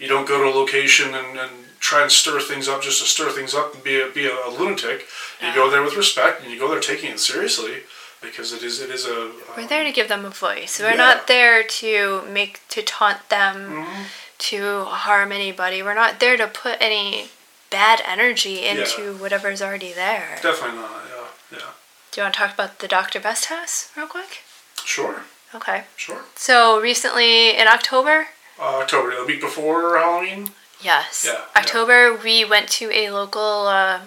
[0.00, 3.08] you don't go to a location and, and try and stir things up just to
[3.08, 5.06] stir things up and be a, be a, lunatic.
[5.40, 7.82] You go there with respect and you go there taking it seriously
[8.20, 9.32] because it is it is a.
[9.56, 10.80] We're um, there to give them a voice.
[10.80, 10.96] We're Yeah.
[10.96, 14.04] not there to make to taunt them, mhm.
[14.50, 15.82] to harm anybody.
[15.82, 17.30] We're not there to put any
[17.70, 20.38] bad energy into whatever's already there.
[20.42, 20.90] Definitely not.
[21.10, 21.64] Yeah, yeah.
[22.10, 23.20] Do you want to talk about the Dr.
[23.20, 24.42] Best house real quick?
[24.84, 25.22] Sure,
[25.54, 25.84] Okay.
[25.96, 26.22] sure.
[26.34, 30.50] So recently in October, Uh, October, the week before Halloween.
[30.80, 31.44] Yes, Yeah, yeah.
[31.56, 34.00] October, we went to a local uh,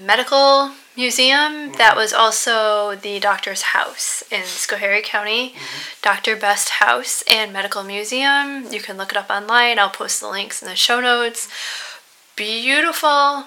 [0.00, 1.78] medical museum Mm-hmm.
[1.78, 5.50] that was also the doctor's house in Schoharie County.
[5.50, 6.02] Mm-hmm.
[6.02, 6.36] Dr.
[6.36, 8.66] Best House and Medical Museum.
[8.72, 9.78] You can look it up online.
[9.78, 11.48] I'll post the links in the show notes.
[12.36, 13.44] Beautiful,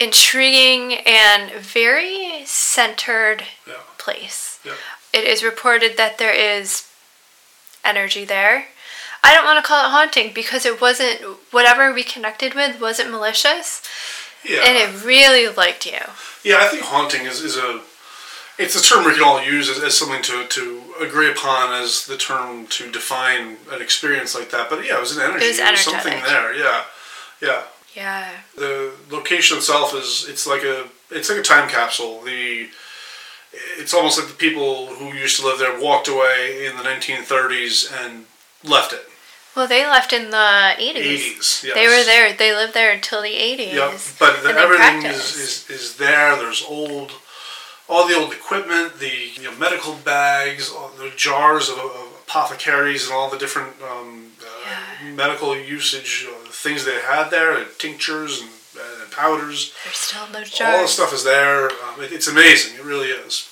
[0.00, 4.60] intriguing, and very centered Yeah, place.
[4.64, 4.72] yeah.
[5.12, 6.88] It is reported that there is
[7.84, 8.66] energy there.
[9.24, 13.10] I don't want to call it haunting because it wasn't, whatever we connected with wasn't
[13.10, 13.82] malicious.
[14.44, 14.64] Yeah.
[14.66, 15.98] And it really liked you.
[16.42, 17.80] Yeah, I think haunting is, is a
[18.58, 22.06] it's a term we can all use as, as something to, to agree upon as
[22.06, 24.68] the term to define an experience like that.
[24.68, 25.46] But yeah, it was an energy.
[25.46, 26.54] was something there.
[26.54, 26.84] Yeah,
[27.40, 27.62] yeah.
[27.94, 28.30] Yeah.
[28.56, 32.22] The location itself is it's like a it's like a time capsule.
[32.22, 32.68] The
[33.52, 37.92] it's almost like the people who used to live there walked away in the 1930s
[38.04, 38.24] and
[38.64, 39.04] left it.
[39.54, 40.94] Well, they left in the 80s.
[40.94, 41.64] 80s.
[41.64, 41.74] Yes.
[41.74, 42.32] They were there.
[42.32, 43.72] They lived there until the 80s.
[43.74, 46.36] Yep, but the, everything is, is, is there.
[46.36, 47.12] There's old,
[47.88, 53.04] all the old equipment, the you know, medical bags, all the jars of, of apothecaries,
[53.06, 54.46] and all the different um, uh,
[55.04, 55.10] Yeah.
[55.12, 58.50] medical usage uh, things they had there, and tinctures and,
[59.02, 59.74] and powders.
[59.84, 60.74] There's still those jars.
[60.74, 61.66] All the stuff is there.
[61.68, 62.76] Um, it, it's amazing.
[62.78, 63.50] It really is.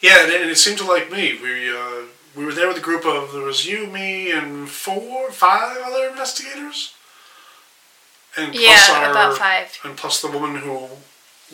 [0.00, 1.36] Yeah, and, it- and it seemed to like me.
[1.42, 2.02] We uh,
[2.38, 6.06] we were there with a group of there was you, me, and four, five other
[6.08, 6.94] investigators.
[8.36, 9.76] And plus Yeah, our, about five.
[9.84, 10.88] and plus the woman who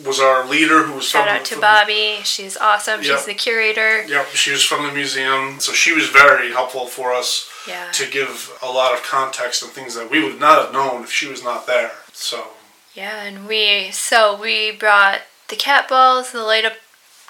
[0.03, 2.19] was our leader, who was Shout from, out to from- Bobby.
[2.23, 3.01] She's awesome.
[3.01, 3.17] Yep.
[3.17, 4.03] She's the curator.
[4.05, 7.89] Yep, she was from the museum, so she was very helpful for us Yeah.
[7.93, 11.11] to give a lot of context and things that we would not have known if
[11.11, 11.91] she was not there.
[12.13, 12.49] So
[12.93, 16.73] Yeah, and we so we brought the cat balls, the light up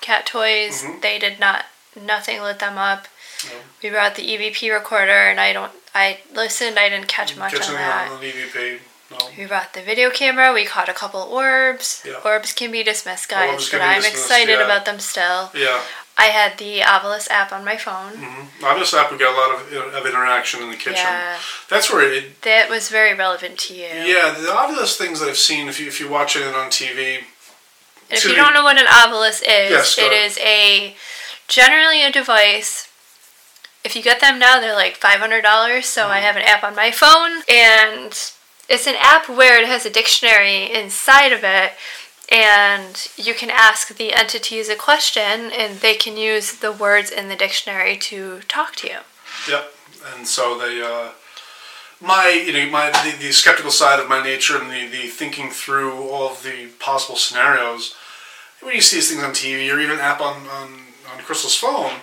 [0.02, 0.84] cat toys.
[0.84, 1.02] Mhm.
[1.02, 1.66] They did not
[1.96, 3.08] nothing lit them up.
[3.46, 3.58] No.
[3.84, 5.72] We brought the EVP recorder, and I don't.
[5.94, 6.80] I listened.
[6.80, 8.12] I didn't catch much catching on that.
[8.12, 8.80] on the EVP.
[9.12, 9.30] No.
[9.38, 10.52] We brought the video camera.
[10.54, 12.04] We caught a couple orbs.
[12.06, 12.20] Yeah.
[12.26, 14.66] Orbs can be dismissed, guys, Orbs but I'm dismissed, excited yeah.
[14.66, 15.52] about them still.
[15.56, 15.82] Yeah.
[16.18, 18.14] I had the Ovilus app on my phone.
[18.14, 18.64] Mm-hmm.
[18.64, 20.94] Obviously, we got a lot of, of interaction in the kitchen.
[20.96, 21.38] Yeah,
[21.70, 22.42] That's where it.
[22.44, 23.84] that was very relevant to you.
[23.84, 27.20] Yeah, the obvious things that I've seen, if you if you're watching it on TV,
[28.10, 30.26] if you don't know what an Ovilus is, Yes, it ahead.
[30.26, 30.96] is a
[31.48, 32.85] generally a device.
[33.86, 35.86] If you get them now, they're like five hundred dollars.
[35.86, 36.08] So.
[36.08, 38.12] I have an app on my phone, and
[38.68, 41.74] it's an app where it has a dictionary inside of it,
[42.32, 47.30] and you can ask the entities a question and they can use the words in
[47.30, 48.98] the dictionary to talk to you.
[49.48, 49.72] Yep.
[50.16, 51.12] And so they, uh,
[52.02, 55.50] my, you know, my the, the skeptical side of my nature and the, the thinking
[55.50, 57.96] through all of the possible scenarios.
[58.62, 60.70] When you see these things on TV or even app on, on,
[61.12, 62.00] on Krystal's phone,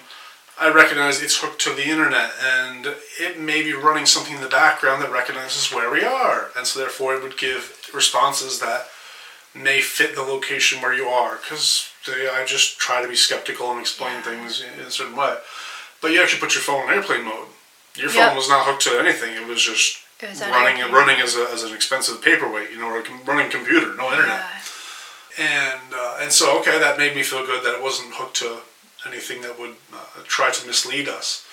[0.60, 4.48] I recognize it's hooked to the internet and it may be running something in the
[4.48, 6.50] background that recognizes where we are.
[6.56, 8.86] And so therefore it would give responses that
[9.54, 11.36] may fit the location where you are.
[11.36, 14.22] Because I just try to be skeptical and explain Yeah.
[14.22, 15.36] things in a certain way.
[16.00, 17.48] But you actually put your phone in airplane mode.
[17.94, 18.36] Your phone Yep.
[18.36, 19.34] was not hooked to anything.
[19.34, 22.78] It was just It was running and running as, a, as an expensive paperweight, you
[22.78, 24.44] know, or a running computer, no internet.
[25.38, 25.44] Yeah.
[25.44, 28.60] And uh, and so okay, that made me feel good that it wasn't hooked to
[29.06, 31.46] anything that would uh, try to mislead us.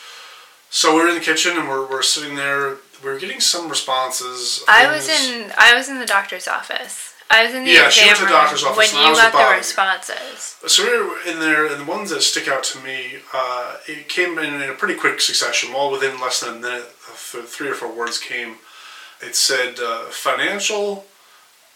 [0.69, 2.77] So we're in the kitchen and we're, we're sitting there.
[3.03, 4.63] We're getting some responses.
[4.67, 7.13] I was in I was in the doctor's office.
[7.31, 9.31] I was in the Yeah, she exam went to the doctor's office when you got
[9.31, 10.57] the responses.
[10.67, 14.09] So we were in there, and the ones that stick out to me, uh, it
[14.09, 16.85] came in, in a pretty quick succession, all within less than a minute.
[16.85, 18.55] Three or four words came.
[19.21, 21.05] It said uh, financial.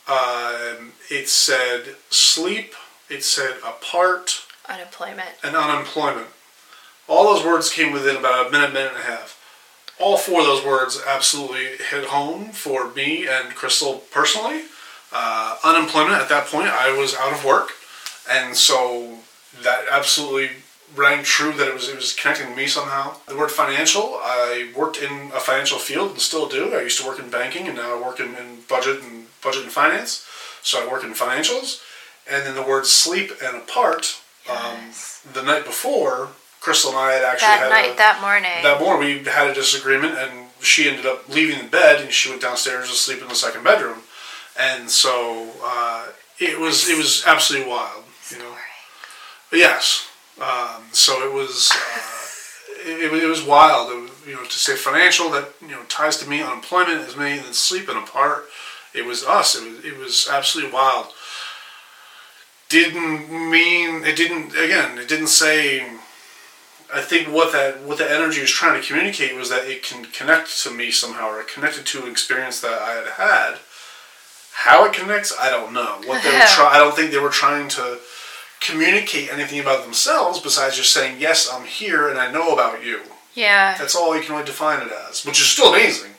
[0.08, 2.74] Um, it said sleep.
[3.10, 5.30] It said apart Unemployment.
[5.44, 6.28] and unemployment.
[7.08, 9.40] All those words came within about a minute, minute and a half.
[10.00, 14.64] All four of those words absolutely hit home for me and Krystal personally.
[15.12, 17.72] Uh, unemployment at that point, I was out of work,
[18.30, 19.20] and so
[19.62, 20.50] that absolutely
[20.96, 23.18] rang true that it was it was connecting to me somehow.
[23.28, 26.74] The word financial, I worked in a financial field and still do.
[26.74, 29.64] I used to work in banking, and now I work in, in budget and budget
[29.64, 30.26] and finance.
[30.64, 31.82] So I work in financials,
[32.30, 34.20] and then the word sleep and apart.
[34.48, 35.22] Yes.
[35.26, 36.30] Um, the night before,
[36.62, 38.64] Krystal and I had actually That had night, a, that morning.
[38.64, 42.30] that morning we had a disagreement, and she ended up leaving the bed, and she
[42.30, 44.00] went downstairs to sleep in the second bedroom,
[44.60, 46.08] and so uh,
[46.40, 48.56] it was it was absolutely wild, you know.
[49.50, 50.08] But yes,
[50.42, 54.76] um, so it was uh, it, it was wild, it was, you know, to say
[54.76, 58.46] financial that you know ties to me, unemployment is me, and then sleeping apart,
[58.94, 59.56] it was us.
[59.56, 61.08] It was it was absolutely wild.
[62.74, 64.98] Didn't mean it didn't again.
[64.98, 65.86] It didn't say
[66.94, 70.06] I think what that what the energy was trying to communicate was that it can
[70.06, 73.60] connect to me somehow, or connected to an experience that I had had.
[74.54, 76.02] How it connects, I don't know.
[76.06, 78.00] What they were try- I don't think they were trying to
[78.60, 83.02] communicate anything about themselves besides just saying, "Yes, I'm here and I know about you."
[83.36, 83.76] yeah.
[83.78, 86.12] That's all you can really define it as, which is still amazing.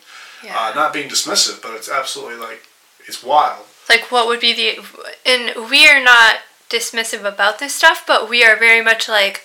[0.44, 0.56] yeah.
[0.58, 2.62] Uh, not being dismissive, but it's absolutely like
[3.06, 3.64] it's wild.
[3.88, 4.84] like what would be the
[5.24, 6.36] and we are not
[6.70, 9.42] dismissive about this stuff but we are very much like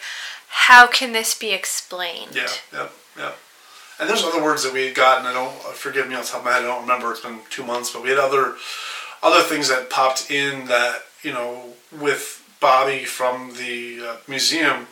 [0.50, 3.32] how can this be explained Yeah, yeah, yeah.
[4.00, 5.26] And there's other words that we had gotten.
[5.26, 6.64] I don't forgive me on top of my head.
[6.64, 7.12] I don't remember.
[7.12, 8.56] It's been two months, but we had other
[9.22, 14.88] other things that popped in that you know with Bobby from the uh, museum.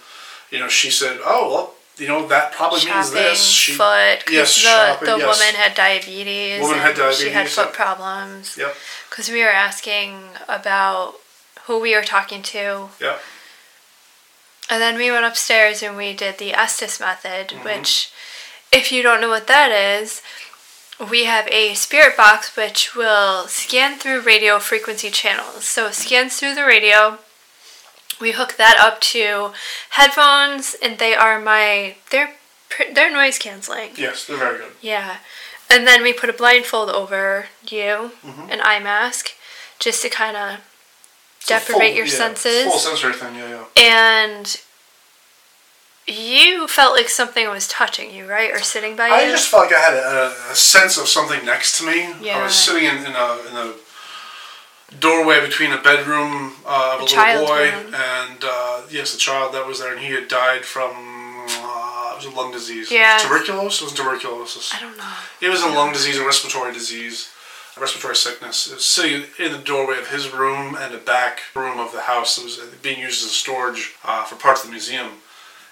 [0.51, 4.29] You know, she said, "Oh well, you know that probably means shopping this." She, foot
[4.29, 5.39] yes, the, shopping, the yes.
[5.39, 8.75] woman had diabetes Woman had and she had foot problems Yep,
[9.09, 11.15] because we were asking about
[11.67, 13.17] who we were talking to Yeah.
[14.69, 17.63] and then we went upstairs and we did the Estes method, Mm-hmm.
[17.63, 18.11] which,
[18.71, 20.21] if you don't know what that is,
[21.11, 25.63] we have a spirit box which will scan through radio frequency channels.
[25.63, 27.19] So it scans through the radio.
[28.19, 29.51] We hook that up to
[29.91, 32.33] headphones, and they are my they're
[32.93, 33.91] they're noise canceling.
[33.95, 34.71] yes, they're very good.
[34.81, 35.17] Yeah.
[35.69, 38.49] And then we put a blindfold over you, Mm-hmm.
[38.49, 39.31] an eye mask,
[39.79, 40.59] just to kind of
[41.45, 43.35] deprivate full- your yeah, senses Full sensory thing.
[43.35, 43.83] Yeah, yeah.
[43.83, 44.61] and
[46.07, 49.13] you felt like something was touching you, right, or sitting by you.
[49.13, 52.13] I just felt like I had a, a sense of something next to me.
[52.21, 52.39] Yeah.
[52.39, 53.73] I was sitting in, in a in a
[54.99, 57.93] doorway between a bedroom uh, of a, A little boy room.
[57.93, 60.91] and uh, yes, the child that was there, and he had died from
[61.49, 62.89] uh, it was a lung disease.
[62.89, 63.17] Yeah.
[63.17, 63.81] tuberculosis.
[63.81, 64.73] It was tuberculosis.
[64.73, 65.13] I don't know.
[65.41, 67.36] It was a lung disease, a respiratory disease, a
[67.79, 68.67] respiratory sickness.
[68.69, 72.01] It was sitting in the doorway of his room and a back room of the
[72.01, 75.11] house that was being used as a storage uh, for parts of the museum.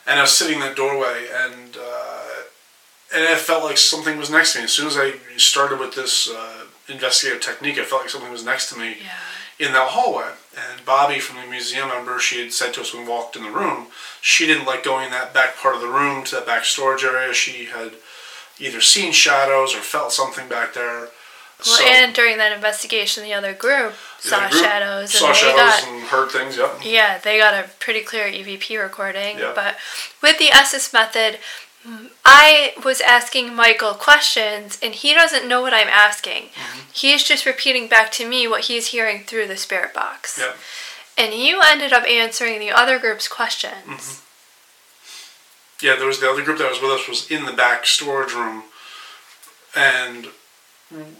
[0.08, 2.22] And I was sitting in that doorway, and uh,
[3.14, 4.66] and it felt like something was next to me.
[4.66, 8.46] As soon as I started with this uh, investigative technique, I felt like something was
[8.46, 9.66] next to me Yeah.
[9.68, 10.30] in that hallway.
[10.56, 13.36] And Bobby from the museum, I remember she had said to us when we walked
[13.36, 13.88] in the room,
[14.22, 17.04] she didn't like going in that back part of the room to that back storage
[17.04, 17.34] area.
[17.34, 17.94] She had
[18.60, 21.10] either seen shadows or felt something back there.
[21.66, 25.36] Well, and during that investigation, the other group the saw other group shadows, saw and
[25.36, 26.58] they shadows got and heard things.
[26.58, 26.82] Yep.
[26.84, 29.40] yeah, they got a pretty clear EVP recording.
[29.40, 29.54] Yeah.
[29.56, 29.78] But
[30.22, 31.40] with the Estes method,
[32.26, 36.46] I was asking Michael questions, and he doesn't know what I'm asking.
[36.46, 36.80] Mm-hmm.
[36.92, 40.40] He's just repeating back to me what he's hearing through the spirit box.
[40.40, 40.54] Yeah.
[41.18, 43.74] And you ended up answering the other group's questions.
[43.86, 44.22] Mm-hmm.
[45.86, 48.34] Yeah, there was the other group that was with us was in the back storage
[48.34, 48.64] room,
[49.76, 50.30] and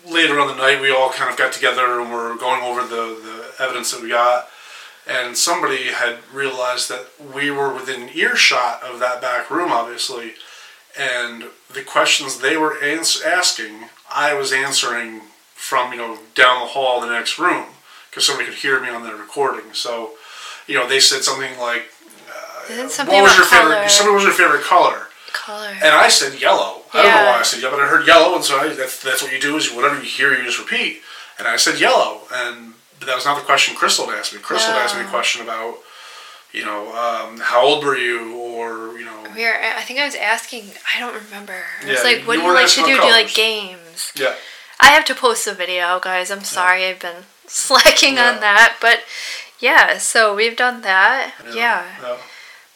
[0.06, 3.20] later on the night we all kind of got together and were going over the,
[3.58, 4.48] the evidence that we got,
[5.08, 10.34] and somebody had realized that we were within earshot of that back room, obviously,
[10.98, 15.22] and the questions they were ans- asking, I was answering
[15.54, 17.66] from you know down the hall the next room
[18.10, 19.74] because somebody could hear me on their recording.
[19.74, 20.12] So,
[20.68, 21.84] you know, they said something like,
[22.70, 23.74] Isn't uh, something "What was your color?
[23.74, 23.90] favorite?
[23.90, 25.68] Somebody was your favorite color?" Color.
[25.68, 26.84] And I said yellow.
[26.96, 29.02] I don't know why I said yellow, but I heard yellow, and so I, that's
[29.02, 31.02] that's what you do is whatever you hear, you just repeat.
[31.38, 34.40] And I said yellow, and but that was not the question Krystal had asked me.
[34.40, 35.76] Krystal had asked me a question about,
[36.54, 40.06] you know, um, how old were you, or you know, we were, I think I
[40.06, 40.64] was asking,
[40.96, 41.64] I don't remember.
[41.84, 42.94] I was Yeah, like, what you do you like to do?
[42.96, 44.14] about Do you like games?
[44.16, 44.36] yeah,
[44.80, 46.32] I have to post the video, guys.
[46.32, 48.32] I'm sorry, I've been slacking Yeah.
[48.32, 49.00] on that, but
[49.60, 49.98] yeah.
[49.98, 51.34] So we've done that.
[51.54, 52.18] Yeah, yeah.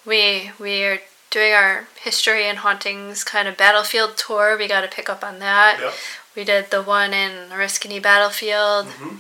[0.06, 1.00] we we are
[1.30, 4.58] doing our history and hauntings kind of battlefield tour.
[4.58, 5.78] We got to pick up on that.
[5.80, 5.94] Yep.
[6.36, 8.88] We did the one in Oriskany Battlefield.
[8.88, 9.20] Mhm.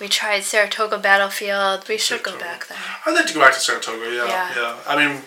[0.00, 1.88] We tried Saratoga Battlefield.
[1.88, 2.78] We should go back there.
[3.06, 4.10] I'd like to go back to Saratoga.
[4.14, 4.52] Yeah, Yeah.
[4.56, 4.76] yeah.
[4.86, 5.22] I mean,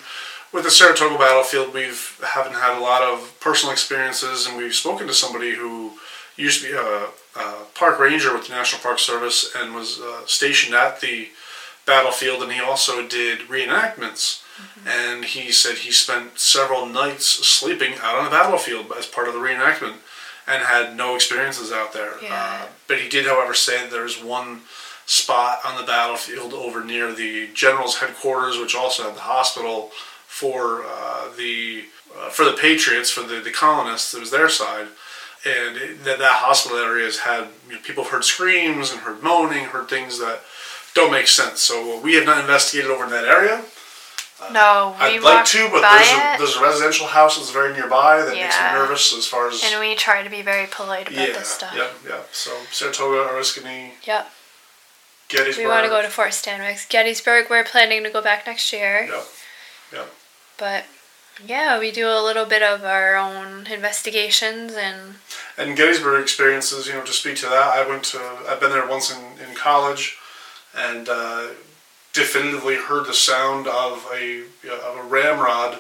[0.52, 5.08] with the Saratoga battlefield, we've haven't had a lot of personal experiences, and we've spoken
[5.08, 6.00] to somebody who
[6.38, 7.08] used to be a,
[7.40, 11.30] a park ranger with the National Park Service and was uh, stationed at the
[11.86, 14.42] battlefield, and he also did reenactments.
[14.88, 19.34] And he said he spent several nights sleeping out on the battlefield as part of
[19.34, 19.96] the reenactment,
[20.48, 22.14] and had no experiences out there.
[22.24, 22.30] Yeah.
[22.32, 24.62] Uh, but he did, however, say that there's one
[25.06, 29.92] spot on the battlefield over near the general's headquarters, which also had the hospital
[30.28, 31.84] for uh, the
[32.18, 34.14] uh, for the Patriots, for the, the colonists.
[34.14, 34.88] It was their side,
[35.46, 39.02] and it, that that hospital area has had you know, people have heard screams and
[39.02, 40.42] heard moaning, heard things that
[40.94, 41.62] don't make sense.
[41.62, 43.64] So we have not investigated over in that area.
[44.52, 48.22] No, we I'd like to, but there's a, there's a residential house that's very nearby
[48.24, 51.28] that makes me nervous as far as and we try to be very polite about
[51.28, 51.74] yeah, this stuff.
[51.76, 52.22] yeah, yeah.
[52.32, 54.32] So Saratoga, Oriskany, Yep.
[55.28, 55.66] Gettysburg.
[55.66, 56.90] We want to go to Fort Stanwix.
[56.90, 59.08] Gettysburg, we're planning to go back next year.
[59.12, 59.26] Yep.
[59.94, 60.10] Yep.
[60.58, 60.86] But
[61.46, 65.16] yeah, we do a little bit of our own investigations and
[65.58, 68.88] And Gettysburg experiences, you know, to speak to that, I went to, I've been there
[68.88, 70.18] once in, in college,
[70.76, 71.48] and uh,
[72.20, 75.80] definitively heard the sound of a of a ramrod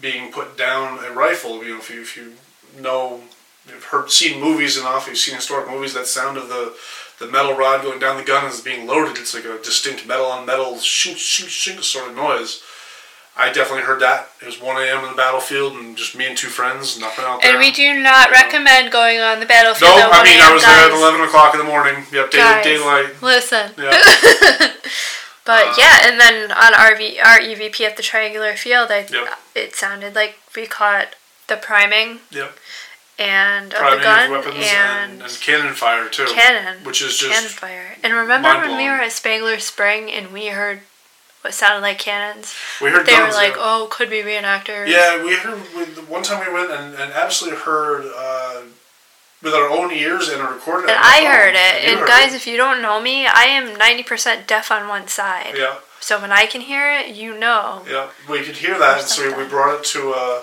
[0.00, 1.64] being put down a rifle.
[1.64, 2.34] You know, if you if you
[2.78, 3.22] know,
[3.66, 5.94] you've heard seen movies enough, you've seen historic movies.
[5.94, 6.74] That sound of the
[7.18, 9.16] the metal rod going down the gun as being loaded.
[9.16, 12.62] It's like a distinct metal on metal shink shink shink sort of noise.
[13.38, 14.28] I definitely heard that.
[14.40, 15.04] It was 1 a.m.
[15.04, 17.50] in the battlefield, and just me and two friends, nothing out there.
[17.50, 18.40] and we do not You know.
[18.40, 19.92] recommend going on the battlefield.
[19.94, 21.96] No, I mean I was there at eleven o'clock in the morning.
[22.12, 22.64] Yep, day, Guys.
[22.64, 23.22] daylight.
[23.22, 23.72] Listen.
[23.76, 23.92] Yeah.
[25.46, 29.38] But Uh, yeah, and then on RV, our EVP at the triangular field, I, Yep.
[29.54, 31.14] it sounded like we caught
[31.46, 32.58] the priming Yep.
[33.18, 36.26] and of the gun of weapons and, and, and cannon fire too.
[36.26, 37.96] cannon, which is just cannon fire.
[38.02, 40.80] And remember when we were at Spangler Spring and we heard
[41.42, 42.52] what sounded like cannons?
[42.82, 43.28] we heard They guns.
[43.34, 43.62] were like, yeah.
[43.62, 47.60] "Oh, could be reenactors." Yeah, we heard with one time we went and, and absolutely
[47.60, 48.62] heard uh,
[49.42, 50.88] with our own ears and a recorded.
[50.90, 51.26] it And I phone.
[51.32, 51.84] heard it.
[51.84, 52.36] you And heard guys, it.
[52.36, 55.54] if you don't know me, I am ninety percent deaf on one side.
[55.56, 57.84] yeah, So when I can hear it, you know.
[57.88, 60.42] yeah, we could hear that, and so we, we brought it to a,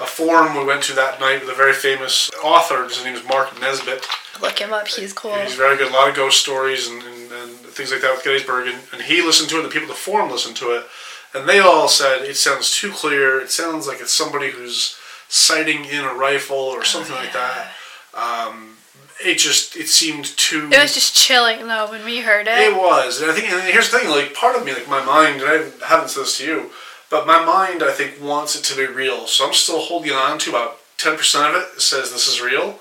[0.00, 2.84] a forum we went to that night with a very famous author.
[2.84, 4.06] His name is Mark Nesbitt.
[4.42, 4.88] Look him up.
[4.88, 5.34] He's cool.
[5.36, 5.90] He's very good.
[5.90, 8.66] A lot of ghost stories and, and, and things like that with Gettysburg.
[8.66, 9.62] And, and he listened to it.
[9.62, 10.86] The people at the forum listened to it.
[11.32, 13.40] And they all said it sounds too clear.
[13.40, 14.96] It sounds like it's somebody who's
[15.28, 17.68] sighting in a rifle or oh, something like that.
[18.14, 18.76] Um,
[19.24, 20.68] it just it seemed too.
[20.72, 22.58] It was just chilling though when we heard it.
[22.58, 25.04] It was, and I think, and here's the thing: like part of me, like my
[25.04, 26.70] mind, and I haven't said this to you,
[27.10, 29.26] but my mind, I think, wants it to be real.
[29.26, 31.80] So I'm still holding on to about ten percent of it.
[31.80, 32.80] Says this is real,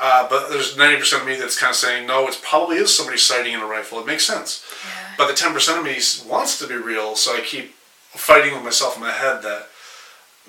[0.00, 2.28] uh, but there's ninety percent of me that's kind of saying no.
[2.28, 3.98] It probably is somebody sighting in a rifle.
[3.98, 4.64] It makes sense.
[4.84, 5.14] Yeah.
[5.18, 7.74] But the ten percent of me wants it to be real, so I keep
[8.10, 9.68] fighting with myself in my head that.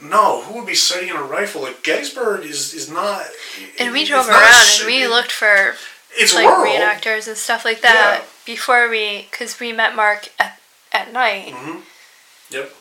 [0.02, 1.62] No, who would be sighting a rifle?
[1.62, 3.26] Like Gettysburg is is not.
[3.80, 5.76] And we drove around and we looked for
[6.16, 6.66] It's like rural.
[6.74, 8.26] reenactors and stuff like that Yeah.
[8.46, 10.60] before we, because we met Mark at,
[10.92, 11.54] at night.
[11.54, 11.80] hmm
[12.50, 12.74] Yep.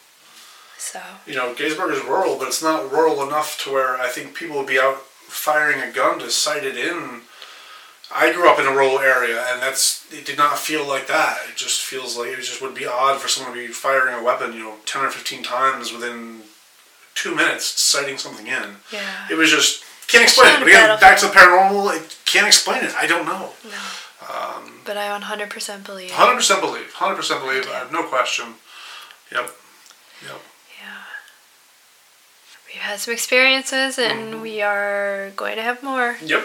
[0.79, 4.35] So you know, Gettysburg is rural, but it's not rural enough to where I think
[4.35, 7.21] people would be out firing a gun to sight it in.
[8.15, 11.39] I grew up in a rural area, and that's it did not feel like that.
[11.49, 14.23] It just feels like it just would be odd for someone to be firing a
[14.23, 16.43] weapon, you know, ten or fifteen times within
[17.15, 18.77] two minutes sighting something in.
[18.93, 19.29] Yeah.
[19.31, 20.59] It was just can't explain it.
[20.61, 22.95] But again, back to the paranormal, it can't explain it.
[22.97, 23.51] I don't know.
[23.65, 23.79] No.
[24.29, 26.11] Um, But I 100% believe.
[26.11, 26.93] Hundred percent believe.
[26.95, 27.69] Hundred percent believe.
[27.69, 28.55] I have no question.
[29.33, 29.51] Yep.
[30.23, 30.41] Yep.
[30.81, 31.03] Yeah.
[32.67, 34.43] We've had some experiences and Mm-hmm.
[34.43, 36.17] we are going to have more.
[36.23, 36.45] Yep.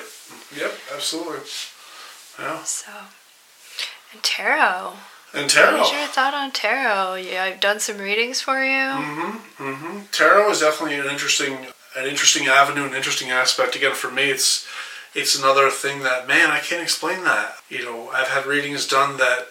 [0.57, 0.73] Yep.
[0.95, 1.39] Absolutely.
[2.39, 2.63] Yeah.
[2.63, 2.91] So,
[4.13, 4.93] and tarot.
[5.33, 5.77] And tarot.
[5.77, 7.15] What is your thought on tarot?
[7.15, 8.71] Yeah, I've done some readings for you.
[8.71, 9.63] Mm-hmm.
[9.63, 9.99] Mm-hmm.
[10.11, 11.67] Tarot is definitely an interesting,
[11.97, 13.75] an interesting avenue, an interesting aspect.
[13.75, 14.67] Again, for me, it's
[15.13, 17.57] it's another thing that man, I can't explain that.
[17.69, 19.47] You know, I've had readings done that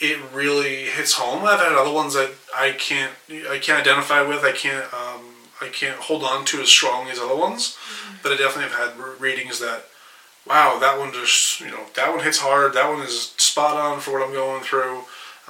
[0.00, 1.44] it really hits home.
[1.44, 4.42] I've had other ones that I can't, I can't identify with.
[4.42, 5.20] I can't, um,
[5.60, 7.76] I can't hold on to as strongly as other ones.
[8.22, 9.84] But I definitely have had readings that,
[10.46, 12.72] wow, that one just, you know, that one hits hard.
[12.74, 15.02] That one is spot on for what I'm going through.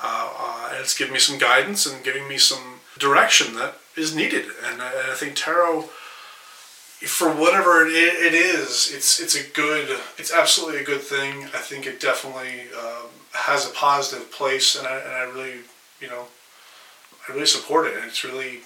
[0.03, 4.14] Uh, uh, and it's giving me some guidance and giving me some direction that is
[4.14, 4.47] needed.
[4.64, 5.82] And I, and I think tarot,
[7.07, 11.45] for whatever it, it is, it's it's a good, it's absolutely a good thing.
[11.45, 15.61] I think it definitely um, has a positive place, and I, and I really,
[16.01, 16.26] you know,
[17.26, 17.97] I really support it.
[17.97, 18.61] And it's really,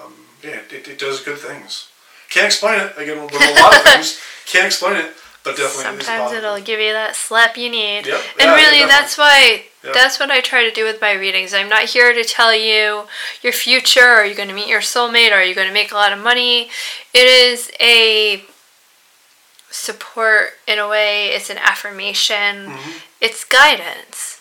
[0.00, 1.88] um, yeah, it, it does good things.
[2.30, 4.20] Can't explain it again a lot of things.
[4.46, 5.12] Can't explain it,
[5.48, 6.04] but definitely.
[6.04, 8.06] Sometimes it'll give you that slap you need.
[8.06, 8.20] Yep.
[8.40, 9.92] And Yeah, really, that's why Yeah.
[9.92, 11.54] that's what I try to do with my readings.
[11.54, 13.06] I'm not here to tell you
[13.42, 14.00] your future.
[14.04, 15.32] Are you going to meet your soulmate?
[15.32, 16.70] Are you going to make a lot of money?
[17.14, 18.42] It is a
[19.70, 21.28] support in a way.
[21.28, 22.66] It's an affirmation.
[22.66, 22.90] Mm-hmm.
[23.20, 24.37] It's guidance.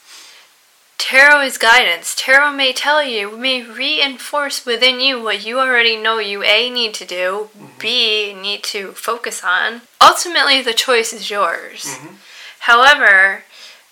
[0.98, 2.16] Tarot is guidance.
[2.18, 6.93] Tarot may tell you, may reinforce within you what you already know you A need
[6.95, 8.41] to do, B mm-hmm.
[8.41, 9.82] need to focus on.
[10.02, 11.86] Ultimately, the choice is yours.
[11.86, 12.16] Mm-hmm.
[12.60, 13.43] However,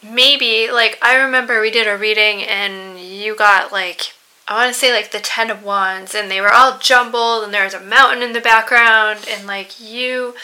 [0.03, 4.13] maybe, like, I remember we did a reading and you got, like,
[4.47, 7.53] I want to say, like, the Ten of Wands, and they were all jumbled, and
[7.53, 10.35] there was a mountain in the background, and, like, you.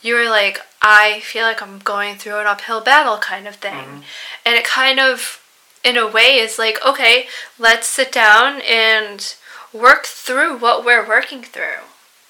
[0.00, 3.72] You were like, I feel like I'm going through an uphill battle kind of thing.
[3.72, 4.00] Mm-hmm.
[4.46, 5.42] And it kind of
[5.84, 9.34] in a way is like, okay, let's sit down and
[9.72, 11.82] work through what we're working through.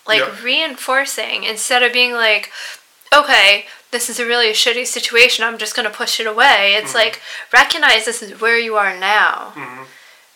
[0.06, 0.42] Like Yep.
[0.42, 2.50] reinforcing instead of being like,
[3.12, 6.74] okay, this is a really shitty situation, I'm just gonna push it away.
[6.74, 7.20] It's like
[7.52, 9.52] recognize this is where you are now.
[9.56, 9.86] Mhm.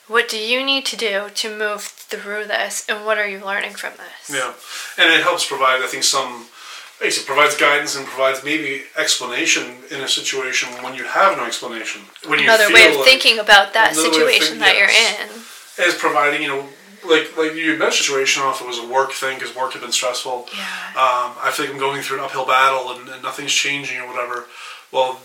[0.09, 3.75] What do you need to do to move through this and what are you learning
[3.77, 4.37] from this?
[4.37, 4.53] Yeah,
[4.99, 6.49] and it helps provide, I think, some.
[7.05, 12.03] It provides guidance and provides maybe explanation in a situation when you have no explanation.
[12.27, 14.75] When you Another way of like- thinking about that Another way of situation think- that
[14.77, 15.19] yes.
[15.79, 15.89] you're in.
[15.89, 16.69] is providing, you know,
[17.05, 19.91] like like you mentioned situation off it was a work thing because work had been
[19.91, 20.49] stressful.
[20.53, 20.63] Yeah.
[20.95, 24.07] Um, I feel like I'm going through an uphill battle and, and nothing's changing or
[24.07, 24.47] whatever.
[24.93, 25.21] Well,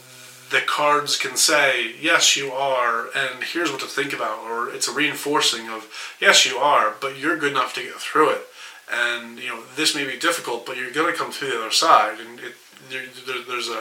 [0.50, 4.88] the cards can say yes, you are, and here's what to think about, or it's
[4.88, 5.88] a reinforcing of
[6.20, 8.42] yes, you are, but you're good enough to get through it.
[8.92, 12.20] And you know this may be difficult, but you're gonna come through the other side,
[12.20, 12.56] and it,
[12.90, 13.74] there, there, there's a,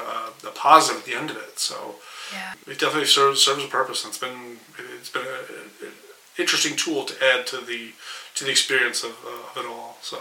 [0.49, 1.59] a, positive at the end of it.
[1.59, 1.97] So
[2.33, 2.55] Yeah.
[2.67, 4.05] it definitely serves serves a purpose.
[4.05, 4.59] And it's been
[4.99, 5.93] it's been an
[6.39, 7.93] interesting tool to add to the
[8.35, 9.99] to the experience of, uh, of it all.
[10.03, 10.19] So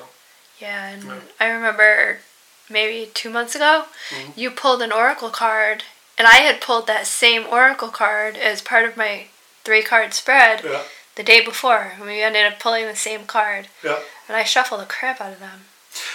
[0.60, 1.20] Yeah, and Yeah.
[1.40, 2.20] I remember
[2.70, 4.34] maybe two months ago, Mhm.
[4.38, 5.84] you pulled an oracle card,
[6.18, 9.28] and I had pulled that same oracle card as part of my
[9.64, 10.84] three card spread yeah,
[11.16, 11.94] the day before.
[11.98, 15.34] and We ended up pulling the same card, yeah, and I shuffled the crap out
[15.34, 15.62] of them.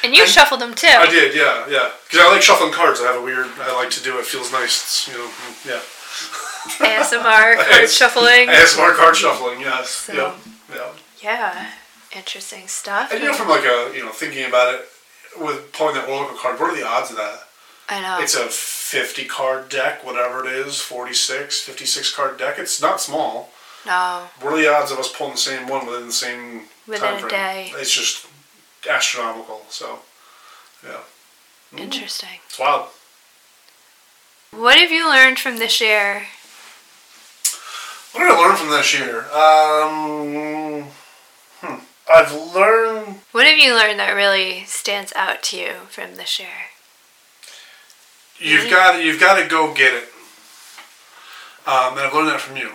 [0.05, 0.89] And you And- shuffled them too.
[0.89, 1.35] I did.
[1.35, 1.91] Yeah, yeah.
[2.05, 3.01] Because I like shuffling cards.
[3.01, 3.49] I have a weird.
[3.61, 4.27] I like to do it.
[4.27, 4.83] Feels nice.
[4.83, 5.31] It's, you know.
[5.65, 5.81] Yeah.
[6.79, 8.49] ASMR card shuffling.
[8.49, 9.61] ASMR card shuffling.
[9.61, 9.91] Yes.
[9.91, 10.35] So- Yeah.
[10.75, 10.93] Yeah.
[11.23, 11.71] Yeah,
[12.17, 13.11] interesting stuff.
[13.13, 14.89] And you know, from like a you know thinking about it
[15.39, 17.41] with pulling that oracle card, what are the odds of that?
[17.91, 18.23] I know.
[18.23, 22.59] It's a 50 card deck, whatever it is, 46, 56 card deck.
[22.59, 23.51] It's not small.
[23.87, 27.01] No, What are the odds of us pulling the same one within the same Within
[27.01, 27.31] time frame?
[27.31, 27.73] day.
[27.77, 28.27] It's just
[28.89, 29.63] astronomical.
[29.69, 30.01] So,
[30.85, 31.01] yeah,
[31.77, 32.41] interesting.
[32.47, 32.89] it's wild.
[34.53, 36.27] What have you learned from this year?
[38.13, 39.21] What did I learn from this year?
[39.31, 40.89] Um,
[41.61, 41.85] hmm.
[42.13, 43.21] I've learned.
[43.31, 46.49] What have you learned that really stands out to you from this year?
[48.41, 50.09] You've got you've got to go get it.
[51.67, 52.71] Um, and I've learned that from you.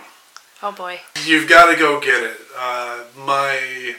[0.62, 1.00] Oh boy.
[1.24, 2.36] You've got to go get it.
[2.58, 3.94] Uh, my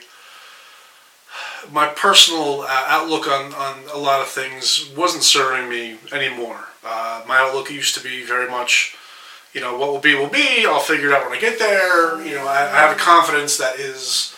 [1.71, 6.59] my personal uh, outlook on, on a lot of things wasn't serving me anymore.
[6.83, 8.95] Uh, my outlook used to be very much,
[9.53, 10.65] you know, what will be will be.
[10.65, 12.23] I'll figure it out when I get there.
[12.25, 14.33] You know, I, I have a confidence that is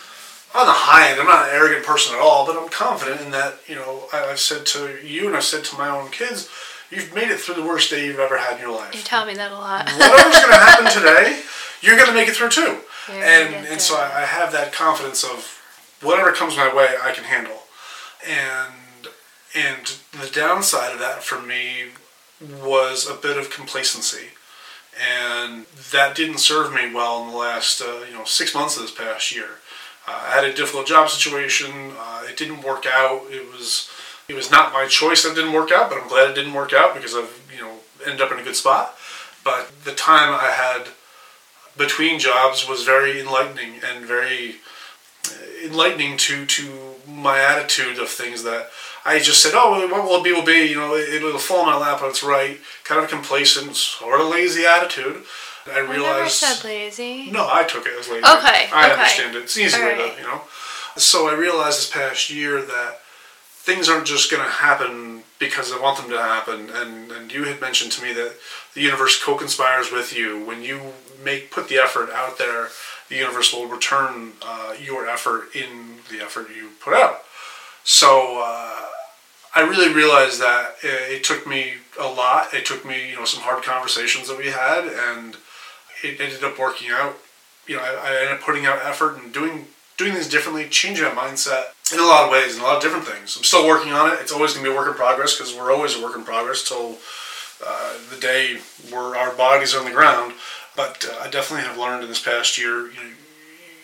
[0.54, 1.20] on the high end.
[1.20, 3.60] I'm not an arrogant person at all, but I'm confident in that.
[3.66, 6.48] You know, I, I've said to you and I've said to my own kids,
[6.90, 9.24] you've made it through the worst day you've ever had in your life You tell
[9.24, 9.86] me that a lot.
[9.86, 11.40] whatever's going to happen today,
[11.80, 12.78] you're going to make it through too.
[13.08, 15.60] You're and and so I, I have that confidence of
[16.02, 17.58] whatever comes my way, I can handle.
[18.26, 19.08] And
[19.54, 21.86] and the downside of that for me
[22.62, 24.28] was a bit of complacency,
[24.98, 28.82] and that didn't serve me well in the last uh, you know six months of
[28.82, 29.58] this past year.
[30.06, 31.92] Uh, I had a difficult job situation.
[31.98, 33.22] Uh, it didn't work out.
[33.30, 33.90] It was
[34.28, 36.72] it was not my choice that didn't work out, but I'm glad it didn't work
[36.72, 38.94] out because I've you know ended up in a good spot.
[39.42, 40.88] But the time I had
[41.76, 44.56] between jobs was very enlightening and very
[45.26, 48.70] uh, enlightening to to my attitude of things that
[49.04, 50.66] I just said, oh, what will be will be.
[50.66, 52.58] You know, it, will fall in my lap when it's right.
[52.84, 55.24] Kind of complacent, sort of lazy attitude.
[55.70, 56.04] I realized.
[56.04, 57.30] I never said lazy.
[57.30, 58.18] No, I took it as lazy.
[58.18, 58.68] Okay.
[58.72, 58.92] I okay.
[58.92, 59.42] understand it.
[59.44, 60.14] It's an easy All way right.
[60.14, 60.42] to, you know.
[60.96, 62.98] So I realized this past year that
[63.62, 66.70] things aren't just going to happen because I want them to happen.
[66.70, 68.34] And, and you had mentioned to me that
[68.74, 70.80] the universe co-conspires with you when you
[71.22, 72.68] make put the effort out there.
[73.08, 77.22] The universe will return uh, your effort in the effort you put out.
[77.84, 78.86] So uh,
[79.54, 82.54] I really realized that it, took me a lot.
[82.54, 85.36] It took me, you know, some hard conversations that we had, and
[86.04, 87.18] it ended up working out.
[87.66, 89.66] You know, I, I ended up putting out effort and doing
[89.96, 92.82] doing things differently, changing my mindset in a lot of ways, in a lot of
[92.82, 93.36] different things.
[93.36, 94.18] I'm still working on it.
[94.20, 96.24] It's always going to be a work in progress because we're always a work in
[96.24, 96.96] progress till
[97.66, 98.58] uh, the day
[98.90, 100.32] where our bodies are on the ground.
[100.76, 103.14] But uh, I definitely have learned in this past year, you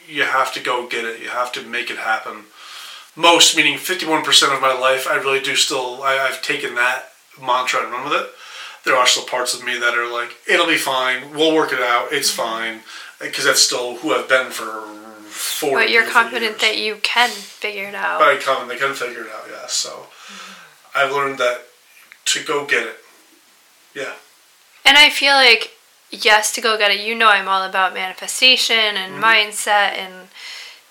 [0.08, 1.20] you have to go get it.
[1.20, 2.44] You have to make it happen.
[3.16, 7.82] Most, meaning 51% of my life, I really do still, I, I've taken that mantra
[7.82, 8.28] and run with it.
[8.84, 11.32] There are still parts of me that are like, it'll be fine.
[11.32, 12.12] We'll work it out.
[12.12, 12.80] It's fine.
[13.20, 14.82] Because that's still who I've been for
[15.28, 15.78] four.
[15.78, 18.20] But you're confident that you can figure it out.
[18.20, 19.44] But I confident they can figure it out.
[19.50, 19.66] Yeah.
[19.66, 20.98] So mm-hmm.
[20.98, 21.62] I've learned that
[22.26, 22.96] to go get it.
[23.94, 24.12] Yeah.
[24.84, 25.75] And I feel like
[26.24, 27.00] yes, to go get it.
[27.00, 29.24] You know, I'm all about manifestation and mm-hmm.
[29.24, 30.28] mindset and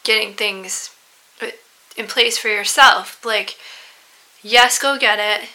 [0.03, 0.95] getting things
[1.97, 3.23] in place for yourself.
[3.25, 3.57] Like,
[4.41, 5.49] yes, go get it.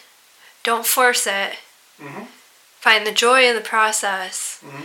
[0.63, 1.57] Don't force it.
[1.99, 2.23] Mm-hmm.
[2.79, 4.61] Find the joy in the process.
[4.65, 4.83] Mm-hmm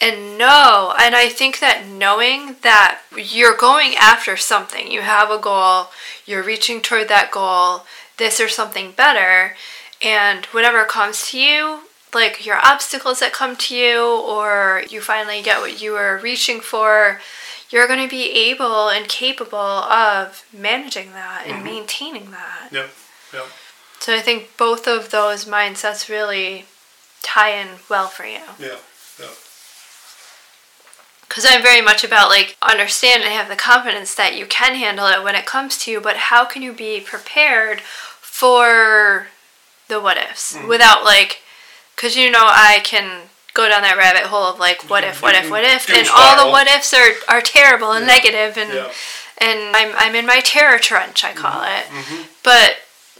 [0.00, 5.38] and know and i think that knowing that you're going after something you have a
[5.38, 5.88] goal
[6.24, 7.84] you're reaching toward that goal
[8.16, 9.56] this or something better
[10.02, 11.80] and whatever comes to you
[12.14, 16.60] like your obstacles that come to you or you finally get what you were reaching
[16.60, 17.20] for
[17.70, 21.64] you're going to be able and capable of managing that and mm-hmm.
[21.64, 22.68] maintaining that.
[22.72, 22.90] Yep
[23.32, 23.46] yep.
[24.00, 26.64] So i think both of those mindsets really
[27.22, 28.40] tie in well for you.
[28.58, 28.76] Yeah
[29.20, 29.26] yeah
[31.28, 35.06] because I'm very much about like understand and have the confidence that you can handle
[35.06, 39.28] it when it comes to you, but how can you be prepared for
[39.88, 40.56] the what ifs?
[40.56, 40.68] Mm-hmm.
[40.68, 41.42] without like,
[41.98, 45.34] because you know I can go down that rabbit hole of like what if, what
[45.34, 48.14] if, what if, and all the what ifs are are terrible and yeah.
[48.14, 48.92] negative and yeah.
[49.38, 51.96] and I'm I'm in my terror trench I call mm-hmm.
[51.96, 52.22] it, mm-hmm.
[52.44, 52.76] but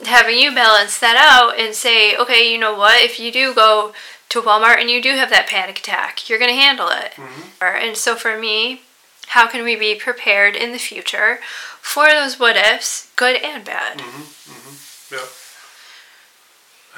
[0.06, 3.92] having you balance that out and say okay you know what if you do go
[4.28, 7.12] to Walmart and you do have that panic attack, you're going to handle it.
[7.12, 7.64] Mm-hmm.
[7.64, 8.82] And so for me,
[9.28, 11.38] how can we be prepared in the future
[11.80, 13.98] for those what ifs, good and bad?
[13.98, 14.52] Mm-hmm.
[14.52, 15.14] Mm-hmm.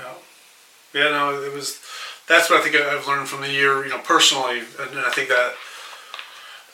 [0.03, 0.05] Yeah.
[0.05, 0.14] Yeah.
[0.93, 1.11] Yeah.
[1.11, 1.80] No, it was.
[2.28, 5.28] That's what I think I've learned from the year, you know, personally, and, I think
[5.28, 5.55] that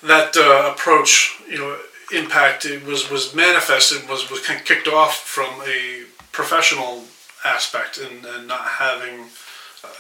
[0.03, 1.79] that uh, approach, you know,
[2.13, 7.05] impacted was was manifested was was kind of kicked off from a professional
[7.45, 9.27] aspect and, and not having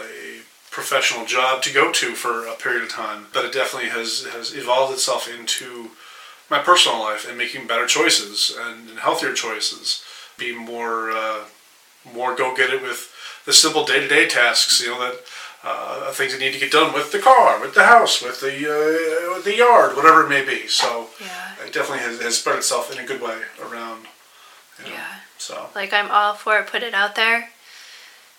[0.00, 0.40] a
[0.70, 4.54] professional job to go to for a period of time, but it definitely has has
[4.54, 5.90] evolved itself into
[6.50, 10.04] my personal life and making better choices and, healthier choices,
[10.36, 11.44] be more uh,
[12.14, 13.12] more go get it with
[13.46, 14.82] the simple day to day tasks.
[14.82, 15.20] You know that.
[15.68, 18.52] Uh, things that need to get done with the car, with the house, with the
[18.52, 20.68] uh, with the yard, whatever it may be.
[20.68, 21.54] So yeah.
[21.66, 24.06] it definitely has, has spread itself in a good way around.
[24.78, 25.14] You know, yeah.
[25.38, 26.68] So like I'm all for it.
[26.68, 27.48] Put it out there.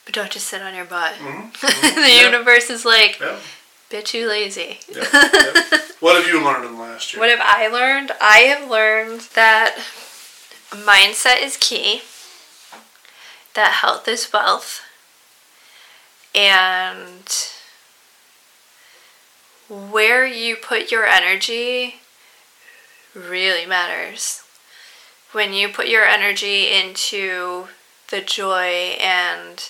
[0.07, 1.15] But don't just sit on your butt.
[1.15, 1.49] Mm-hmm.
[1.67, 2.01] Mm-hmm.
[2.01, 2.25] the yeah.
[2.27, 3.39] universe is like, yeah.
[3.91, 4.79] bitch, you lazy.
[4.89, 5.03] Yeah.
[5.99, 7.19] what have you learned in the last year?
[7.19, 8.13] What have I learned?
[8.21, 9.75] I have learned that
[10.69, 12.03] mindset is key,
[13.53, 14.81] that health is wealth,
[16.37, 17.49] and
[19.67, 21.95] where you put your energy
[23.15, 24.43] really matters.
[25.31, 27.67] When you put your energy into
[28.11, 29.69] the joy and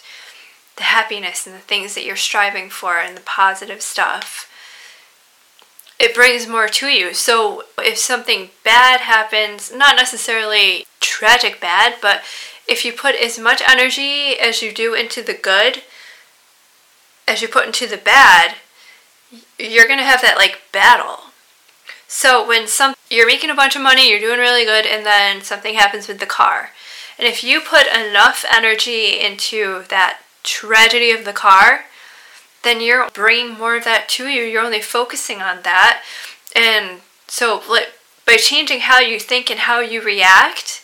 [0.75, 4.51] the happiness and the things that you're striving for and the positive stuff,
[5.99, 7.13] it brings more to you.
[7.13, 12.21] So if something bad happens, not necessarily tragic bad, but
[12.67, 15.81] if you put as much energy as you do into the good
[17.27, 18.55] as you put into the bad,
[19.59, 21.25] you're going to have that like battle.
[22.07, 25.41] So when some you're making a bunch of money, you're doing really good, and then
[25.41, 26.71] something happens with the car,
[27.19, 31.85] and if you put enough energy into that tragedy of the car,
[32.63, 34.43] then you're bringing more of that to you.
[34.43, 36.03] You're only focusing on that,
[36.55, 37.61] and so
[38.25, 40.83] by changing how you think and how you react,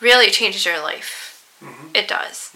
[0.00, 1.46] really changes your life.
[1.62, 1.88] Mm-hmm.
[1.94, 2.54] It does.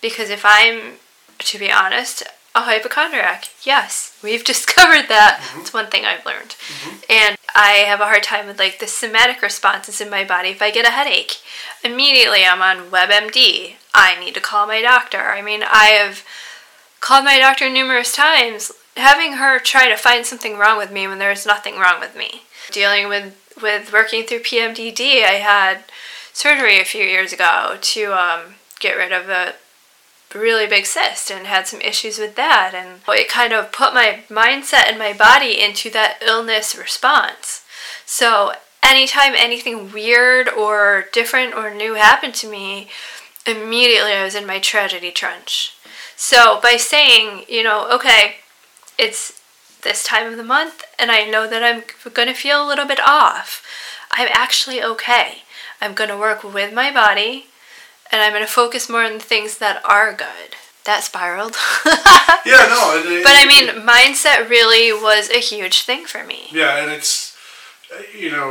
[0.00, 0.98] Because if I'm,
[1.38, 2.24] to be honest,
[2.54, 5.44] a hypochondriac, yes, we've discovered that.
[5.56, 6.56] It's one thing I've learned.
[7.10, 10.50] And I have a hard time with like the somatic responses in my body.
[10.50, 11.36] If I get a headache,
[11.82, 13.74] immediately I'm on WebMD.
[13.94, 15.18] I need to call my doctor.
[15.18, 16.24] I mean, I have
[17.00, 21.18] called my doctor numerous times, having her try to find something wrong with me when
[21.18, 22.42] there's nothing wrong with me.
[22.70, 25.84] Dealing with with working through PMDD, I had
[26.32, 29.54] surgery a few years ago to um, get rid of a
[30.34, 32.72] really big cyst and had some issues with that.
[32.74, 37.64] And it kind of put my mindset and my body into that illness response.
[38.06, 42.88] So anytime anything weird or different or new happened to me
[43.46, 45.72] immediately i was in my tragedy trench
[46.16, 48.36] so by saying you know okay
[48.98, 49.40] it's
[49.82, 51.82] this time of the month and i know that i'm
[52.14, 53.62] going to feel a little bit off
[54.12, 55.42] i'm actually okay.
[55.84, 57.46] I'm going to work with my body
[58.12, 60.56] and I'm going to focus more on the things that are good.
[60.84, 61.56] That spiraled.
[62.46, 63.00] Yeah, no.
[63.00, 66.48] It, it- but I mean, mindset really was a huge thing for me.
[66.52, 67.34] Yeah, and it's
[67.90, 68.50] uh, you know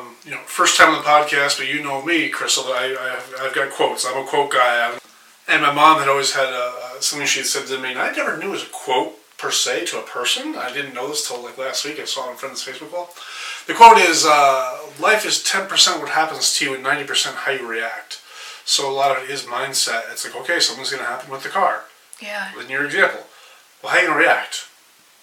[0.00, 2.64] um, you know first time on the podcast, but you know me, Krystal.
[2.72, 4.06] I, I have, I've got quotes.
[4.06, 4.98] I'm a quote guy, I'm-
[5.46, 7.98] and my mom had always had a, uh, something she had said to me, and
[7.98, 10.56] I never knew it was a quote per se to a person.
[10.56, 12.00] I didn't know this till like last week.
[12.00, 13.10] I saw it on a friend's Facebook wall.
[13.66, 17.36] The quote is, uh, "Life is ten percent what happens to you, and ninety percent
[17.36, 18.20] how you react."
[18.64, 20.10] So a lot of it is mindset.
[20.10, 21.84] It's like, okay, something's going to happen with the car.
[22.20, 22.50] Yeah.
[22.60, 23.26] In your example,
[23.82, 24.68] well, how you gonna react?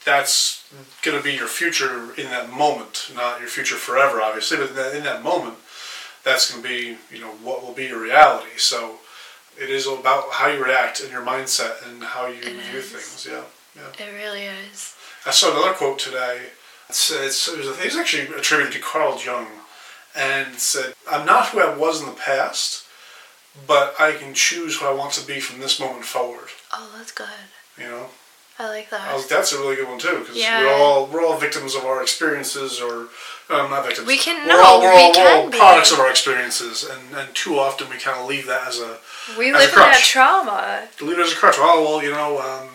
[0.06, 0.64] That's
[1.02, 4.58] gonna be your future in that moment, not your future forever, obviously.
[4.58, 5.56] But in that, in that moment,
[6.24, 8.58] that's gonna be, you know, what will be your reality.
[8.58, 9.00] So
[9.60, 12.92] it is about how you react and your mindset and how you view is.
[12.92, 13.28] things.
[13.30, 13.44] Yeah,
[13.76, 14.06] yeah.
[14.06, 14.96] It really is.
[15.26, 16.48] I saw another quote today.
[16.90, 19.48] It's, it's, it, was, it was actually attributed to Carl Jung,
[20.16, 22.86] and said, "I'm not who I was in the past,
[23.68, 27.12] but I can choose who I want to be from this moment forward." Oh, that's
[27.12, 27.28] good.
[27.78, 28.06] You know.
[28.60, 29.02] I like that.
[29.02, 29.16] I that.
[29.16, 30.62] was, that's a really good one too, because Yeah.
[30.62, 33.08] we're all we're all victims of our experiences, or
[33.50, 34.08] um, not victims.
[34.08, 35.58] We can- We're no, all we're we all, we're all be.
[35.58, 38.98] products of our experiences, and, and too often we kind of leave that as a
[39.38, 40.10] we as a live in that crutch.
[40.12, 40.88] trauma.
[41.02, 41.56] leave it as a crutch.
[41.58, 42.70] Oh well, you know, um,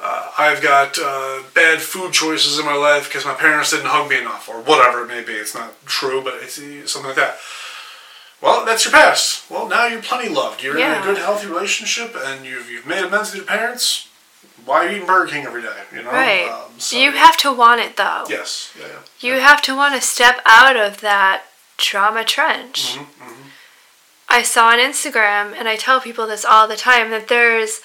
[0.00, 4.10] uh, I've got uh, bad food choices in my life because my parents didn't hug
[4.10, 5.32] me enough, or whatever it may be.
[5.32, 6.56] It's not true, but it's
[6.92, 7.38] something like that.
[8.40, 9.50] Well, that's your past.
[9.50, 10.62] Well, now you're plenty loved.
[10.62, 14.08] You're in a good, healthy relationship, and you've, you've made amends with your parents.
[14.64, 15.82] Why are you eating Burger King every day?
[15.92, 16.48] You know, Right.
[16.48, 18.24] Um, so- you have to want it though.
[18.28, 18.72] Yes.
[18.78, 18.86] Yeah.
[18.86, 19.34] yeah.
[19.34, 21.42] You have to want to step out of that
[21.78, 22.96] trauma trench.
[22.96, 23.34] Mhm, mhm.
[24.28, 27.80] I saw on Instagram, and I tell people this all the time, that there's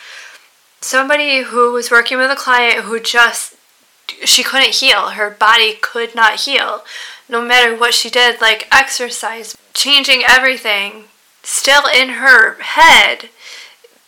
[0.82, 3.56] somebody who was working with a client who just
[4.26, 5.10] she couldn't heal.
[5.12, 6.84] Her body could not heal.
[7.30, 11.06] No matter what she did, like exercise, changing everything,
[11.42, 13.30] still in her head,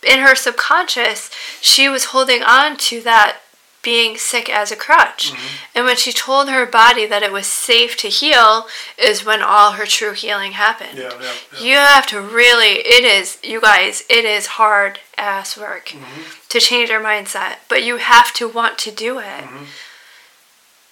[0.08, 3.38] in her subconscious, she was holding on to that
[3.82, 5.32] being sick as a crutch.
[5.76, 8.66] And when she told her body that it was safe to heal,
[8.98, 10.98] is when all her true healing happened.
[10.98, 11.64] Yeah, yeah, yeah.
[11.64, 16.22] You have to really, it is, you guys, it is hard ass work Mm-hmm.
[16.50, 19.24] to change your mindset, but you have to want to do it.
[19.46, 19.66] Mm-hmm.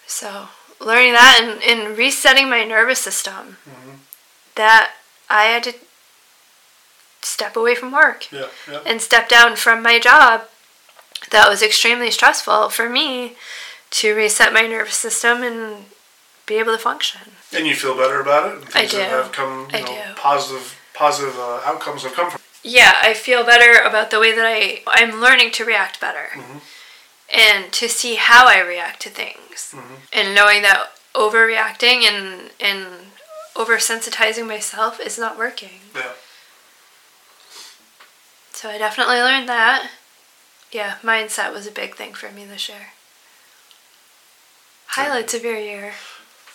[0.06, 0.50] So,
[0.86, 3.96] learning that and, and resetting my nervous system, Mm-hmm.
[4.56, 4.92] that
[5.30, 5.74] I had to
[7.22, 8.82] step away from work Yeah, yeah.
[8.86, 10.44] and step down from my job
[11.32, 13.36] that was extremely stressful for me
[13.92, 15.86] to reset my nervous system and
[16.46, 17.22] be able to function.
[17.56, 18.64] And you feel better about it.
[18.66, 18.98] And I do.
[18.98, 20.14] That have come, you I know, do.
[20.18, 22.42] positive, positive uh, outcomes have come from.
[22.64, 26.28] yeah, I feel better about the way that I I'm learning to react better.
[27.34, 29.74] And to see how I react to things.
[29.76, 29.96] Mm-hmm.
[30.14, 32.86] And knowing that overreacting and and
[33.56, 35.80] oversensitizing myself is not working.
[35.96, 36.14] Yeah.
[38.52, 39.90] So I definitely learned that.
[40.72, 42.94] Yeah, mindset was a big thing for me this year.
[44.88, 45.94] Highlights of your year.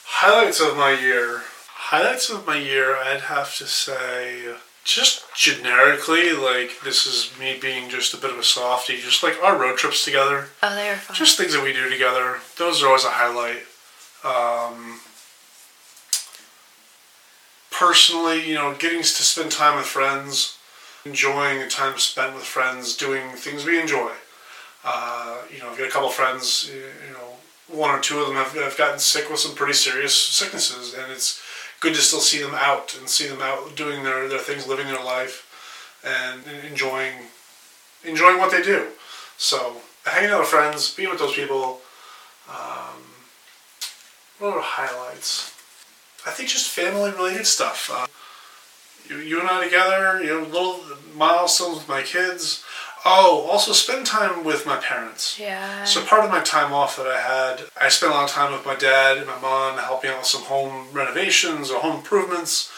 [0.04, 1.42] Highlights of my year.
[1.90, 4.54] Highlights of my year, I'd have to say,
[4.88, 8.96] just generically, like this is me being just a bit of a softie.
[8.96, 10.48] Just like our road trips together.
[10.62, 11.14] Oh, they were fun.
[11.14, 12.38] just things that we do together.
[12.56, 13.64] Those are always a highlight.
[14.24, 15.00] Um,
[17.70, 20.56] personally, you know, getting to spend time with friends,
[21.04, 24.12] enjoying the time spent with friends, doing things we enjoy.
[24.84, 27.36] Uh, you know, I've got a couple friends, you you know,
[27.68, 31.12] one or two of them have, have gotten sick with some pretty serious sicknesses, and
[31.12, 31.42] it's
[31.80, 34.86] good to still see them out and see them out doing their, their things, living
[34.86, 35.44] their life,
[36.04, 37.14] and enjoying
[38.04, 38.88] enjoying what they do.
[39.36, 41.80] So hanging out with friends, being with those people.
[42.48, 43.02] Um,
[44.38, 45.52] what are highlights?
[46.26, 47.90] I think just family related stuff.
[47.92, 48.06] Uh,
[49.08, 50.80] you, you and I together, you know, little
[51.14, 52.64] milestones with my kids.
[53.04, 55.38] Oh, also spend time with my parents.
[55.38, 55.84] Yeah.
[55.84, 58.52] So part of my time off that I had, I spent a lot of time
[58.52, 62.70] with my dad and my mom, helping out with some home renovations or home improvements,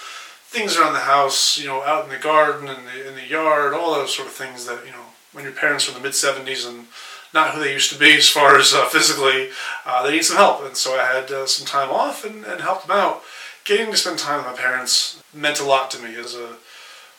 [0.45, 3.73] things around the house, you know, out in the garden and the in the yard,
[3.73, 6.15] all those sort of things that you know, when your parents are in the mid
[6.15, 6.87] seventies and
[7.33, 9.51] not who they used to be as far as uh, physically,
[9.87, 12.61] uh, they need some help, and so I had uh, some time off and, and
[12.61, 13.23] helped them out.
[13.65, 16.57] Getting to spend time with my parents meant a lot to me as a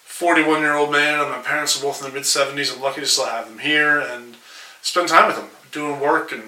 [0.04, 2.76] 41 year old man, and my parents are both in their mid 70s.
[2.76, 4.36] I'm lucky to still have them here and
[4.82, 6.44] spend time with them, doing work and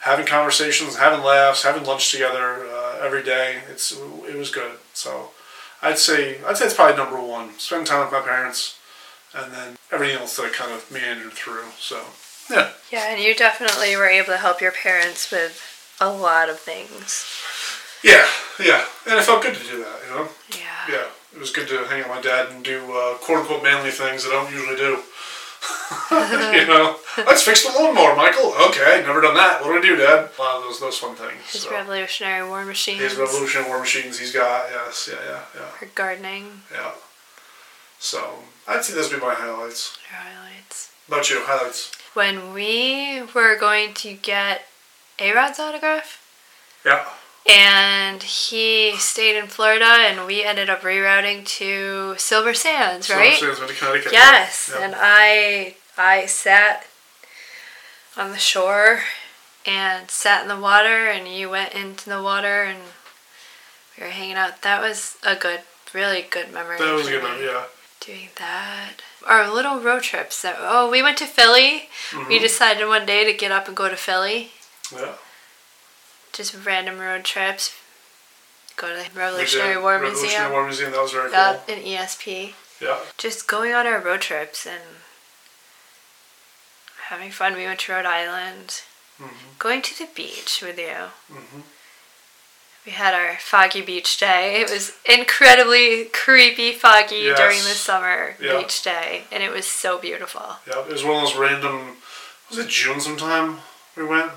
[0.00, 3.60] having conversations, having laughs, having lunch together uh, every day.
[3.70, 4.72] It's it was good.
[4.94, 5.30] So
[5.80, 7.58] I'd say I'd say it's probably number one.
[7.58, 8.78] Spend time with my parents,
[9.34, 11.64] and then everything else that I kind of meandered through.
[11.78, 12.02] So
[12.50, 12.70] yeah.
[12.90, 15.60] Yeah, and you definitely were able to help your parents with
[16.00, 17.24] a lot of things.
[18.02, 18.26] Yeah,
[18.58, 20.00] yeah, and it felt good to do that.
[20.04, 20.28] You know.
[20.50, 20.94] Yeah.
[20.94, 23.62] Yeah it was good to hang out with my dad and do uh, quote unquote
[23.62, 25.02] manly things that I don't usually do.
[26.58, 28.52] you know, let's fix the lawnmower, Michael.
[28.68, 29.60] Okay, never done that.
[29.60, 30.30] What do we do, Dad?
[30.38, 31.40] A lot of those those fun things.
[31.50, 31.70] His so.
[31.70, 33.00] revolutionary war machines.
[33.00, 34.18] His revolutionary war machines.
[34.18, 35.68] He's got yes, yeah, yeah, yeah.
[35.68, 36.62] For gardening.
[36.72, 36.92] Yeah.
[37.98, 38.34] So
[38.66, 39.96] I'd say those would be my highlights.
[40.10, 40.92] Your highlights.
[41.08, 41.92] About you, highlights.
[42.14, 44.66] When we were going to get
[45.18, 46.18] A Rod's autograph.
[46.84, 47.06] Yeah
[47.48, 53.34] and he stayed in Florida, and we ended up rerouting to Silver Sands, right?
[53.34, 54.12] Silver Sands, went to Connecticut.
[54.12, 54.82] Yes, yep.
[54.82, 56.86] and I I sat
[58.16, 59.00] on the shore
[59.66, 62.78] and sat in the water, and you went into the water, and
[63.96, 64.62] we were hanging out.
[64.62, 65.60] That was a good,
[65.92, 66.78] really good memory.
[66.78, 67.64] That was a good memory, yeah.
[68.00, 68.94] Doing that.
[69.26, 70.42] Our little road trips.
[70.42, 71.88] That, oh, we went to Philly.
[72.10, 72.28] Mm-hmm.
[72.28, 74.50] We decided one day to get up and go to Philly.
[74.92, 75.14] Yeah
[76.32, 77.74] just random road trips.
[78.76, 80.22] Go to the Revolutionary War Museum.
[80.22, 81.60] Revolutionary War Museum, that was very cool.
[81.68, 82.52] in ESP.
[82.80, 82.98] Yeah.
[83.18, 84.82] Just going on our road trips and
[87.08, 87.54] having fun.
[87.54, 88.82] We went to Rhode Island.
[89.20, 89.58] Mm-hmm.
[89.58, 91.10] Going to the beach with you.
[91.30, 91.60] Mm-hmm.
[92.86, 94.60] We had our foggy beach day.
[94.60, 97.38] It was incredibly creepy foggy yes.
[97.38, 100.56] during the summer beach day, and it was so beautiful.
[100.66, 101.98] Yeah, it was one of those random.
[102.50, 103.58] Was it June sometime
[103.96, 104.32] we went?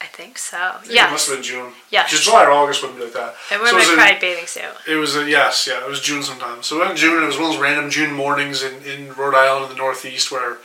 [0.00, 0.76] I think so.
[0.88, 1.08] Yeah.
[1.08, 1.72] It must have been June.
[1.90, 2.06] Yeah.
[2.06, 3.34] July or August wouldn't be like that.
[3.50, 4.64] I wore so my pride in, bathing suit.
[4.88, 6.62] It was a, yes, yeah, it was June sometime.
[6.62, 9.64] So in June, it was one of those random June mornings in, in Rhode Island
[9.64, 10.56] in the Northeast where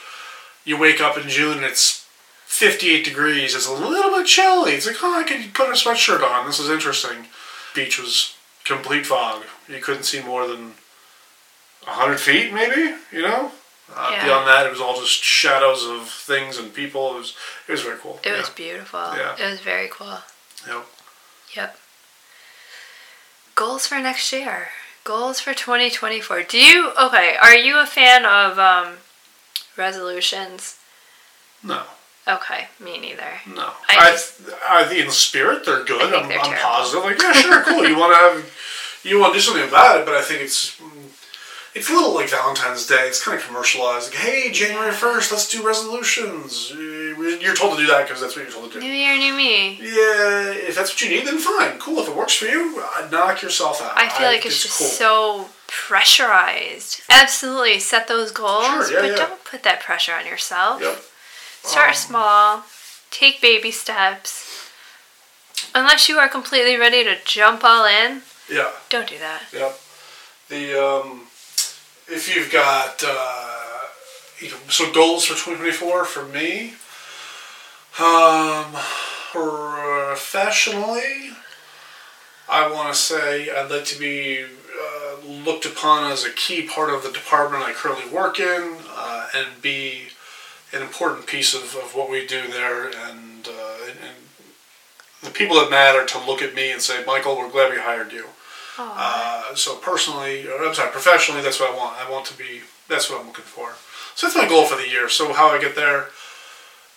[0.64, 2.08] you wake up in June and it's
[2.46, 3.56] 58 degrees.
[3.56, 4.72] It's a little bit chilly.
[4.72, 6.46] It's like, oh, I could put a sweatshirt on.
[6.46, 7.26] This is interesting.
[7.76, 9.44] Beach was complete fog.
[9.68, 10.74] You couldn't see more than
[11.84, 13.52] 100 feet, maybe, you know?
[13.94, 14.26] Uh, yeah.
[14.26, 17.16] Beyond that, it was all just shadows of things and people.
[17.16, 17.36] It was
[17.68, 18.20] it was very cool.
[18.24, 18.38] It yeah.
[18.38, 19.00] was beautiful.
[19.00, 19.36] Yeah.
[19.40, 20.20] It was very cool.
[20.68, 20.86] Yep.
[21.56, 21.78] Yep.
[23.56, 24.70] Goals for next year.
[25.04, 26.44] Goals for 2024.
[26.44, 27.36] Do you okay?
[27.42, 28.98] Are you a fan of um,
[29.78, 30.80] resolutions?
[31.64, 31.84] No.
[32.28, 33.40] Okay, me neither.
[33.48, 36.12] No, I, just, I, I think in the spirit they're good.
[36.12, 37.04] I'm, they're I'm positive.
[37.04, 37.88] Like yeah, sure, cool.
[37.88, 40.76] You want to have, you want to do something about it, but I think it's
[41.76, 43.06] it's a little like Valentine's Day.
[43.06, 44.14] It's kind of commercialized.
[44.14, 46.72] Like, hey, January first, let's do resolutions.
[46.72, 48.86] You're told to do that because that's what you're told to do.
[48.86, 49.76] New year, new me.
[49.82, 52.00] Yeah, if that's what you need, then fine, cool.
[52.00, 53.92] If it works for you, uh, knock yourself out.
[53.98, 54.88] I feel I, like it's, it's just cool.
[54.88, 57.02] so pressurized.
[57.10, 59.16] Absolutely, set those goals, sure, yeah, but yeah.
[59.18, 60.82] don't put that pressure on yourself.
[60.82, 61.04] Yep.
[61.64, 62.64] Start um, small.
[63.12, 64.72] Take baby steps.
[65.74, 68.22] Unless you are completely ready to jump all in.
[68.50, 68.72] Yeah.
[68.90, 69.44] Don't do that.
[69.52, 69.80] Yep.
[70.48, 71.25] The um
[72.08, 73.56] if you've got uh,
[74.40, 76.74] you know, so goals for 2024 for me,
[78.00, 78.74] um,
[79.32, 81.32] professionally,
[82.50, 86.90] I want to say I'd like to be uh, looked upon as a key part
[86.90, 90.10] of the department I currently work in uh, and be
[90.74, 94.16] an important piece of, of what we do there and, uh, and, and
[95.22, 98.12] the people that matter to look at me and say, Michael, we're glad we hired
[98.12, 98.26] you.
[98.78, 101.98] Uh, so personally, I'm sorry, professionally, that's what I want.
[102.00, 102.62] I want to be.
[102.88, 103.74] That's what I'm looking for.
[104.16, 105.10] So that's my goal for the year.
[105.10, 106.08] So how I get there,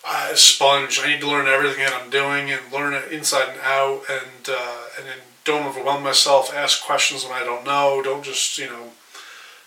[0.06, 1.00] uh, sponge.
[1.02, 4.48] I need to learn everything that I'm doing and learn it inside and out, and
[4.48, 6.54] uh, and then don't overwhelm myself.
[6.54, 8.02] Ask questions when I don't know.
[8.02, 8.92] Don't just you know,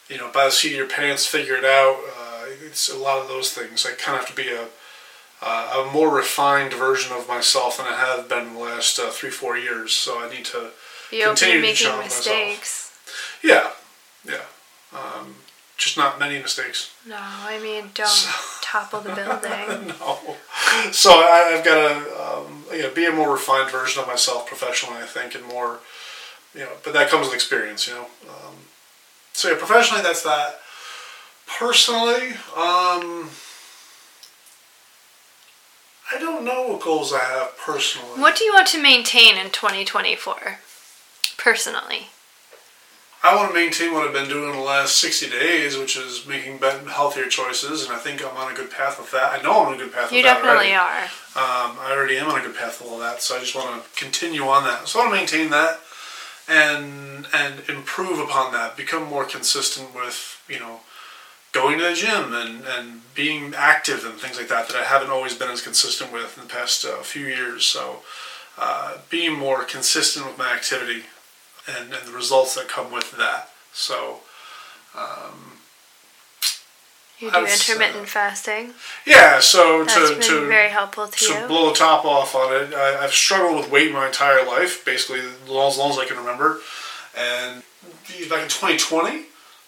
[0.10, 1.98] you know, by the seat of your pants, figure it out.
[2.18, 3.86] Uh, it's a lot of those things.
[3.86, 4.68] I kind of have to be a
[5.42, 9.32] uh, a more refined version of myself than I have been the last uh, three,
[9.32, 9.92] four years.
[9.94, 10.72] So I need to
[11.12, 12.38] Be open to making challenge myself.
[12.38, 12.98] mistakes.
[13.44, 13.72] Yeah,
[14.26, 14.46] yeah.
[14.94, 15.36] Um,
[15.78, 16.94] just not many mistakes.
[17.08, 18.28] No, I mean, don't
[18.62, 19.88] topple the building.
[20.00, 20.38] no.
[20.92, 24.48] So I, I've got to um, you know, be a more refined version of myself
[24.48, 25.80] professionally, I think, and more,
[26.54, 28.06] you know, but that comes with experience, you know.
[28.30, 28.56] Um,
[29.34, 30.60] so yeah, professionally, that's that.
[31.48, 33.30] Personally, um,
[36.14, 38.20] I don't know what goals I have personally.
[38.22, 40.60] What do you want to maintain in 2024?
[41.42, 42.08] Personally.
[43.24, 46.60] I want to maintain what I've been doing the last 60 days, which is making
[46.60, 49.40] better, healthier choices, and I think I'm on a good path with that.
[49.40, 51.04] I know I'm on a good path You with that You definitely are.
[51.04, 53.84] Um, I already am on a good path with all that, so I just want
[53.84, 54.88] to continue on that.
[54.88, 55.80] So I want to maintain that
[56.48, 60.82] and and improve upon that, become more consistent with you know
[61.52, 65.10] going to the gym and, and being active and things like that that I haven't
[65.10, 67.66] always been as consistent with in the past uh, few years.
[67.66, 68.02] So
[68.58, 71.04] uh, being more consistent with my activity
[71.80, 73.50] and, and the results that come with that.
[73.74, 74.20] So
[74.98, 75.58] um,
[77.20, 78.74] You do uh, intermittent fasting.
[79.06, 81.48] yeah, so That's to, been to very helpful to to you.
[81.48, 85.20] blow the top off on it, I, I've struggled with weight my entire life, basically
[85.22, 86.60] as long, as long as I can remember.
[87.18, 87.64] And
[88.30, 89.26] back in 2020,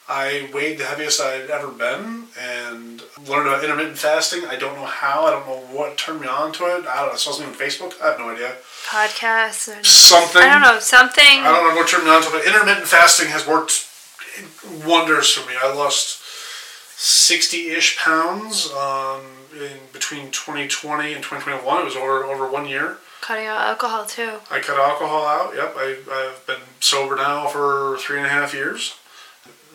[0.08, 4.46] I weighed the heaviest I'd ever been and learned about intermittent fasting.
[4.46, 5.26] I don't know how.
[5.26, 6.86] I don't know what turned me on to it.
[6.86, 7.14] I don't know.
[7.14, 8.02] I saw something on Facebook.
[8.02, 8.56] I have no idea.
[8.90, 9.74] Podcasts.
[9.74, 10.42] And, Something.
[10.42, 11.24] I don't know, something.
[11.40, 13.88] I don't know what turned me on to it, but intermittent fasting has worked
[14.86, 15.56] wonders for me.
[15.62, 16.22] I lost
[16.98, 19.22] 60-ish pounds um,
[19.54, 21.82] in between 2020 and 2021.
[21.82, 22.98] It was over over one year.
[23.22, 24.40] Cutting out alcohol too.
[24.52, 25.56] I cut alcohol out.
[25.56, 28.96] Yep, I, I've been sober now for three and a half years.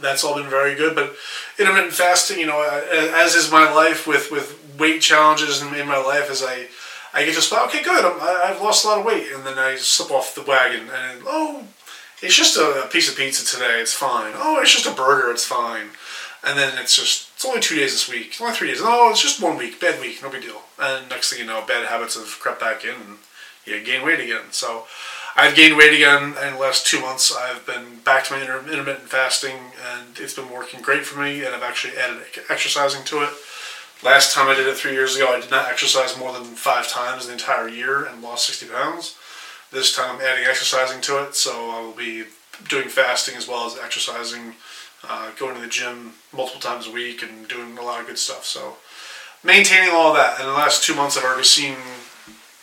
[0.01, 0.94] That's all been very good.
[0.94, 1.14] But
[1.59, 2.82] intermittent fasting, you know, uh,
[3.24, 6.66] as is my life with, with weight challenges in, in my life, as I
[7.14, 9.59] I get to spot, okay, good, I- I've lost a lot of weight, and then
[9.59, 11.64] I slip off the wagon, and oh,
[12.20, 14.34] it's just a, a piece of pizza today, it's fine.
[14.36, 15.88] Oh, it's just a burger, it's fine.
[16.44, 18.80] And then it's just, it's only two days this week, it's only three days.
[18.82, 20.61] Oh, it's just one week, bad week, no big deal.
[20.78, 23.18] And next thing you know, bad habits have crept back in, and
[23.64, 24.53] you gain weight again.
[24.53, 24.86] So
[25.39, 27.32] I've gained weight again in the last two months.
[27.32, 29.55] I've been back to my inter- intermittent fasting,
[29.95, 31.45] and it's been working great for me.
[31.45, 32.18] And I've actually added
[32.51, 33.30] exercising to it.
[34.03, 36.89] Last time I did it three years ago, I did not exercise more than five
[36.89, 39.16] times in the entire year and lost 60 pounds.
[39.70, 42.24] This time I'm adding exercising to it, so I will be
[42.68, 44.55] doing fasting as well as exercising,
[45.09, 48.18] uh, going to the gym multiple times a week, and doing a lot of good
[48.18, 48.45] stuff.
[48.45, 48.78] So
[49.45, 50.41] maintaining all of that.
[50.41, 51.76] In the last two months, I've already seen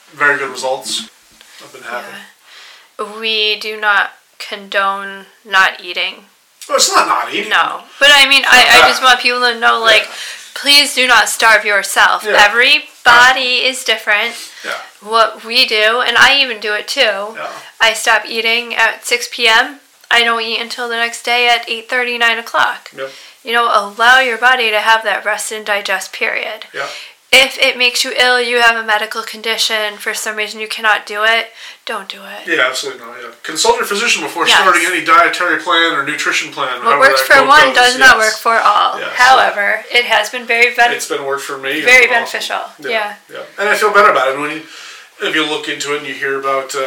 [0.07, 1.09] very good results.
[1.63, 2.07] I've been happy.
[2.11, 2.34] Yeah.
[2.99, 6.25] We do not condone not eating.
[6.67, 7.49] Well, it's not not eating.
[7.49, 7.83] No.
[7.99, 10.07] But I mean, I, I just want people to know, like,
[10.55, 12.23] please do not starve yourself.
[12.23, 12.37] Yeah.
[12.39, 14.35] Every body is different.
[14.63, 14.81] Yeah.
[15.01, 17.01] What we do, and I even do it too.
[17.01, 17.51] Yeah.
[17.79, 19.79] I stop eating at 6 p.m.
[20.09, 22.91] I don't eat until the next day at 8.30, 9 o'clock.
[22.95, 23.11] Yep.
[23.43, 26.65] You know, allow your body to have that rest and digest period.
[26.73, 26.89] Yep.
[27.37, 31.05] If it makes you ill, you have a medical condition, for some reason you cannot
[31.05, 31.51] do it,
[31.85, 32.47] don't do it.
[32.47, 33.17] Yeah, absolutely not.
[33.21, 33.31] Yeah.
[33.43, 34.61] Consult your physician before Yes.
[34.61, 36.83] starting any dietary plan or nutrition plan.
[36.85, 37.75] What works for one goes.
[37.75, 38.99] does not work for all.
[38.99, 39.11] Yes.
[39.15, 40.95] However, it has been very beneficial.
[40.95, 41.81] It's been worked for me.
[41.81, 42.39] Very been awesome.
[42.39, 42.89] beneficial.
[42.89, 43.15] Yeah.
[43.31, 43.43] yeah.
[43.59, 44.63] And I feel better about it when you,
[45.27, 46.81] if you look into it and you hear about uh,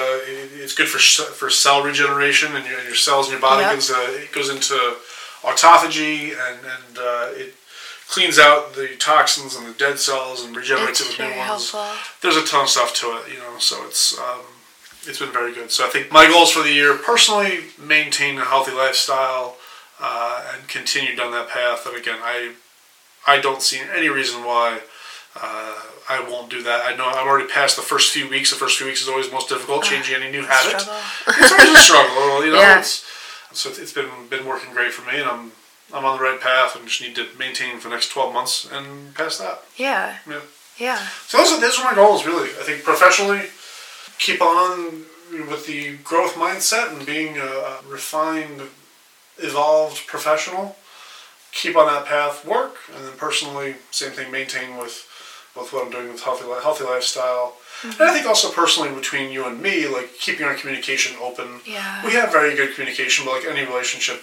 [0.65, 0.99] it's good for
[1.41, 3.75] for cell regeneration and your, your cells in your body Yep.
[3.75, 4.75] goes uh, it goes into
[5.43, 7.55] autophagy and and uh, it
[8.09, 11.71] cleans out the toxins and the dead cells and regenerates it's it with new ones.
[11.73, 12.19] helpful.
[12.23, 13.59] there's a ton of stuff to it, you know.
[13.59, 14.41] So it's um,
[15.07, 15.71] it's been very good.
[15.71, 19.57] So I think my goals for the year, personally, maintain a healthy lifestyle
[20.01, 21.87] uh, and continue down that path.
[21.87, 22.55] And again, I
[23.27, 24.81] I don't see any reason why
[25.37, 25.75] uh,
[26.09, 26.87] I won't do that.
[26.87, 28.51] I know I'm already past the first few weeks.
[28.51, 30.81] The first few weeks is always most difficult, changing any new habit.
[30.81, 31.03] Struggle.
[31.29, 32.59] It's always a struggle, you know.
[32.61, 32.79] Yeah.
[32.81, 33.05] It's,
[33.53, 35.53] so it's- it's been been working great for me, and I'm
[35.93, 38.69] I'm on the right path, and just need to maintain for the next 12 months
[38.71, 39.63] and past that.
[39.77, 40.19] Yeah.
[40.29, 40.41] Yeah.
[40.79, 41.07] Yeah.
[41.27, 42.51] So those are, those are my goals, really.
[42.51, 43.43] I think professionally,
[44.19, 48.63] keep on with the growth mindset and being a, refined,
[49.39, 50.77] evolved professional.
[51.53, 55.07] Keep on that path, work, and then personally, same thing, maintain with,
[55.57, 57.57] with what I'm doing with healthy healthy lifestyle.
[57.83, 58.15] And I mm-hmm.
[58.15, 61.61] think also personally between you and me, like keeping our communication open.
[61.65, 62.05] Yeah.
[62.05, 64.23] We have very good communication, but like any relationship,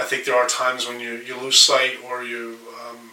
[0.00, 3.10] I think there are times when you, you lose sight or you um,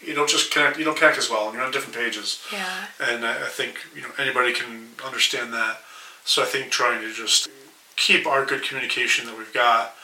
[0.00, 0.78] you don't just connect.
[0.78, 2.42] You don't connect as well, and you're on different pages.
[2.52, 2.86] Yeah.
[3.00, 5.80] And I, I think you know anybody can understand that.
[6.24, 7.48] So I think trying to just
[7.96, 9.94] keep our good communication that we've got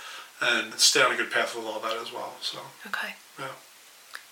[0.41, 2.33] and stay on a good path with all that as well.
[2.41, 3.15] So Okay.
[3.39, 3.47] Yeah.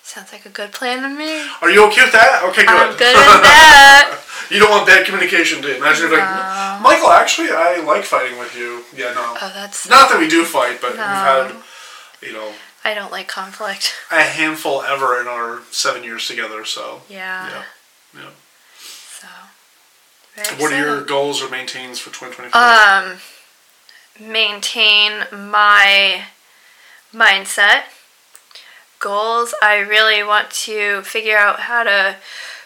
[0.02, 1.46] Sounds like a good plan to me.
[1.62, 2.42] are you okay with that?
[2.50, 2.74] Okay, good.
[2.74, 4.18] I'm good with that.
[4.50, 5.76] you don't want bad communication, do you?
[5.76, 8.82] Imagine if like, Michael, actually, I like fighting with you.
[8.96, 9.36] Yeah, no.
[9.40, 11.06] Oh, that's Not that we do fight, but No.
[11.06, 11.54] we've had,
[12.22, 12.52] you know,
[12.84, 13.94] I don't like conflict.
[14.10, 16.64] a handful ever in our seven years together.
[16.64, 17.48] So Yeah.
[17.48, 18.30] yeah, yeah.
[19.18, 19.26] So.
[20.58, 22.60] What are your goals or maintains for 2024?
[22.60, 23.18] um
[24.18, 26.24] maintain my
[27.12, 27.84] mindset
[28.98, 32.16] goals i really want to figure out how to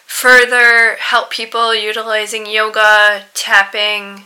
[0.05, 4.25] further help people utilizing yoga tapping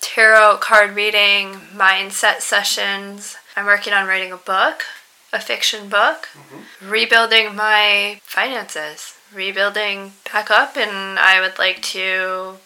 [0.00, 4.84] tarot card reading mindset sessions i'm working on writing a book
[5.32, 6.90] a fiction book mm-hmm.
[6.90, 12.56] rebuilding my finances rebuilding back up and i would like to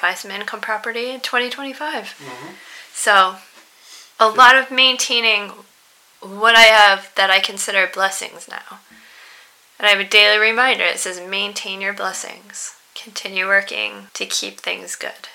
[0.00, 2.52] buy some income property in 2025 mm-hmm.
[2.92, 3.36] so,
[4.20, 5.52] a lot of maintaining
[6.24, 8.80] what I have that I consider blessings now.
[9.78, 12.74] And I have a daily reminder that says maintain your blessings.
[12.94, 15.28] Continue working to keep things good.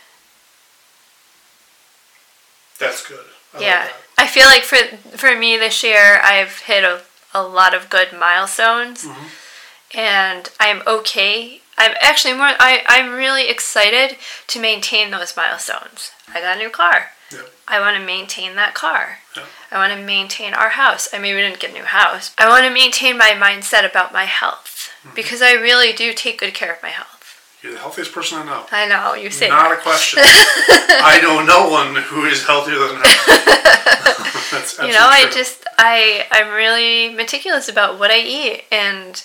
[2.79, 3.25] That's good.
[3.53, 3.79] I yeah.
[3.81, 3.93] Like.
[4.17, 7.01] I feel like for for me this year I've hit a,
[7.33, 9.97] a lot of good milestones mm-hmm.
[9.97, 11.61] and I'm okay.
[11.77, 16.11] I'm actually more I, I'm really excited to maintain those milestones.
[16.33, 17.11] I got a new car.
[17.31, 17.43] Yeah.
[17.67, 19.19] I want to maintain that car.
[19.37, 19.43] Yeah.
[19.71, 21.07] I want to maintain our house.
[21.13, 22.33] I mean, we didn't get a new house.
[22.37, 25.15] I want to maintain my mindset about my health mm-hmm.
[25.15, 27.18] because I really do take good care of my health.
[27.61, 28.65] You're the healthiest person I know.
[28.71, 30.19] I know you say Not a question.
[30.23, 33.03] I know no one who is healthier than her.
[34.51, 35.31] That's you know, I true.
[35.33, 39.21] just I I'm really meticulous about what I eat and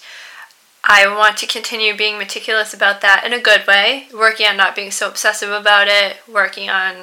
[0.82, 4.76] I want to continue being meticulous about that in a good way, working on not
[4.76, 6.97] being so obsessive about it, working on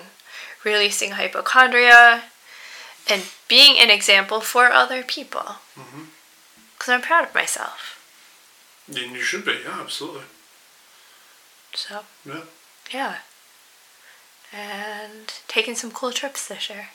[0.63, 2.23] releasing hypochondria,
[3.09, 5.55] and being an example for other people.
[5.75, 6.03] Mm-hmm.
[6.77, 7.97] Because I'm proud of myself.
[8.87, 9.57] And you should be.
[9.65, 10.23] Yeah, absolutely.
[11.73, 12.41] So, Yeah.
[12.91, 13.15] yeah.
[14.53, 16.89] And taking some cool trips this year.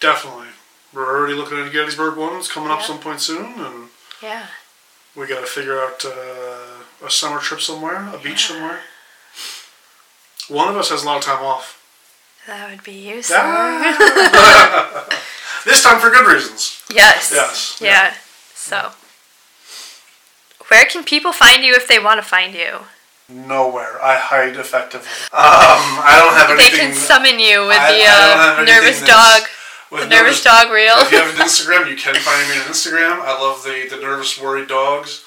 [0.00, 0.48] Definitely.
[0.92, 2.36] We're already looking at a Gettysburg one.
[2.36, 4.46] It's coming up some point soon, and Yeah.
[5.14, 8.56] we got to figure out uh, a summer trip somewhere, a beach Yeah.
[8.56, 8.82] somewhere.
[10.48, 11.78] One of us has a lot of time off.
[12.46, 13.22] That would be you.
[13.30, 15.06] Ah.
[15.64, 16.82] this time for good reasons.
[16.90, 17.30] Yes.
[17.32, 17.90] Yes, Yeah.
[17.90, 18.14] yeah.
[18.54, 18.92] So,
[20.68, 22.86] where can people find you if they want to find you?
[23.28, 24.02] Nowhere.
[24.02, 25.06] I hide effectively.
[25.32, 26.72] Um, I don't have anything.
[26.72, 29.42] They can summon you with I- the I don't have uh, nervous dog,
[29.90, 30.94] with the nervous dog reel.
[30.98, 33.20] If you have an Instagram, you can find me on Instagram.
[33.22, 35.24] I love the, the nervous, worried dogs.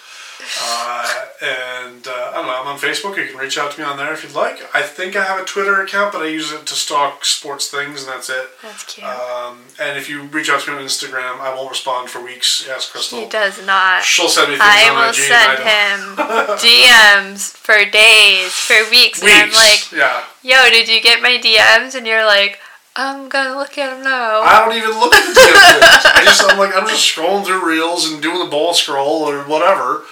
[0.61, 3.17] Uh, and uh, I don't know, I'm on Facebook.
[3.17, 4.59] You can reach out to me on there if you'd like.
[4.73, 8.03] I think I have a Twitter account, but I use it to stalk sports things,
[8.03, 8.47] and that's it.
[8.61, 9.05] That's cute.
[9.07, 12.67] Um, and if you reach out to me on Instagram, I won't respond for weeks.
[12.69, 13.23] Ask Krystal.
[13.23, 14.03] he does not.
[14.03, 15.15] She'll send me things I on will IG.
[15.15, 16.15] send him
[16.59, 20.23] DMs for days, for weeks, don't- and I'm like, yeah.
[20.41, 22.59] "Yo, did you get my DMs?" And you're like,
[22.95, 26.05] "I'm gonna look at them now." I don't even look at the damn things.
[26.15, 29.43] I just I'm like I'm just scrolling through reels and doing the ball scroll or
[29.43, 30.03] whatever.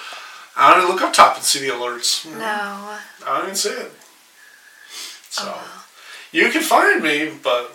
[0.55, 2.25] I don't even look up top and see the alerts.
[2.25, 2.37] no.
[2.39, 3.91] I don't even see it.
[5.29, 5.85] So Oh.
[6.31, 7.71] you can find me, but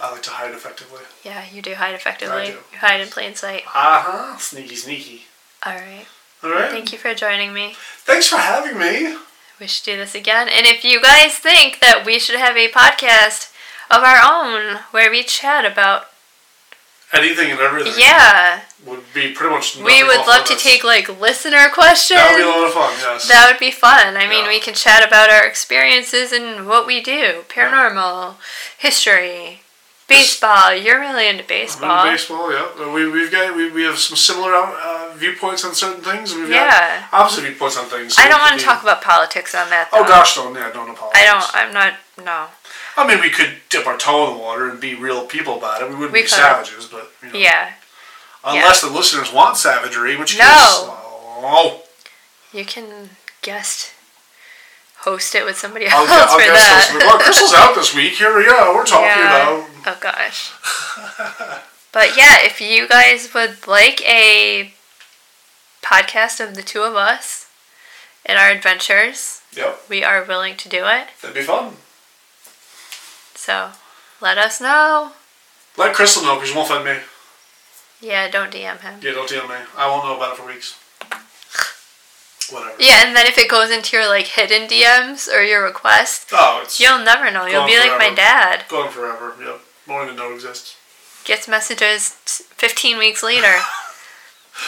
[0.00, 1.00] I like to hide effectively.
[1.24, 2.36] Yeah, you do hide effectively.
[2.42, 2.52] I do.
[2.72, 3.62] You hide in plain sight.
[3.66, 4.36] Uh huh.
[4.38, 5.22] Sneaky, sneaky.
[5.64, 6.06] All right.
[6.44, 6.70] All right.
[6.70, 7.74] Thank you for joining me.
[7.76, 9.16] Thanks for having me.
[9.60, 10.48] We should do this again.
[10.48, 13.52] And if you guys think that we should have a podcast
[13.90, 16.06] of our own where we chat about,
[17.12, 17.92] Anything and everything.
[17.96, 19.76] yeah, Would be pretty much.
[19.76, 22.18] we would love to take like listener questions.
[22.18, 22.92] That would be a lot of fun.
[23.14, 23.28] Yes.
[23.28, 24.16] That would be fun.
[24.16, 24.48] I mean, Yeah.
[24.48, 28.34] we can chat about our experiences and what we do paranormal,
[28.76, 29.62] history,
[30.08, 30.74] baseball.
[30.74, 32.00] You're really into I'm baseball.
[32.00, 32.92] into baseball, yeah.
[32.92, 36.34] We, we've got we, we have some similar uh, viewpoints on certain things.
[36.34, 37.00] We've Yeah.
[37.10, 38.16] got opposite viewpoints on things.
[38.18, 39.90] I don't want to talk about politics on that.
[39.92, 41.22] Oh gosh, don't yeah, don't apologize.
[41.22, 41.54] I don't.
[41.54, 41.94] I'm not.
[42.24, 42.46] No.
[42.96, 45.80] I mean, we could dip our toe in the water and be real people about
[45.82, 45.88] it.
[45.88, 46.30] We wouldn't We be could.
[46.32, 47.70] savages, but you know, Yeah.
[48.44, 50.44] Unless the listeners want savagery, which No.
[50.44, 50.50] case,
[51.44, 51.82] oh,
[52.52, 53.92] You can guest
[54.98, 56.90] host it with somebody I'll, else I'll for guess that.
[56.92, 57.02] this.
[57.06, 58.14] Well, Krystal's out this week.
[58.14, 58.74] Here we go.
[58.74, 59.58] We're talking Yeah.
[59.58, 59.70] about.
[59.86, 60.50] Oh gosh.
[61.92, 64.72] but yeah, if you guys would like a
[65.82, 67.48] podcast of the two of us
[68.24, 71.08] and our adventures, Yep, we are willing to do it.
[71.20, 71.76] that'd be fun.
[73.34, 73.70] So
[74.20, 75.12] let us know.
[75.76, 76.96] Let Krystal know because she won't find me.
[78.02, 78.98] Yeah, don't DM him.
[79.00, 79.54] Yeah, don't tell me.
[79.76, 80.76] I won't know about it for weeks.
[82.52, 82.74] Whatever.
[82.80, 86.60] Yeah, and then if it goes into your like hidden DMs or your request, Oh,
[86.64, 87.46] it's you'll never know.
[87.46, 88.64] You'll be like my dad.
[88.68, 89.34] Going forever.
[89.40, 90.76] Yep, won't even know it exists.
[91.24, 93.54] Gets messages t- 15 weeks later.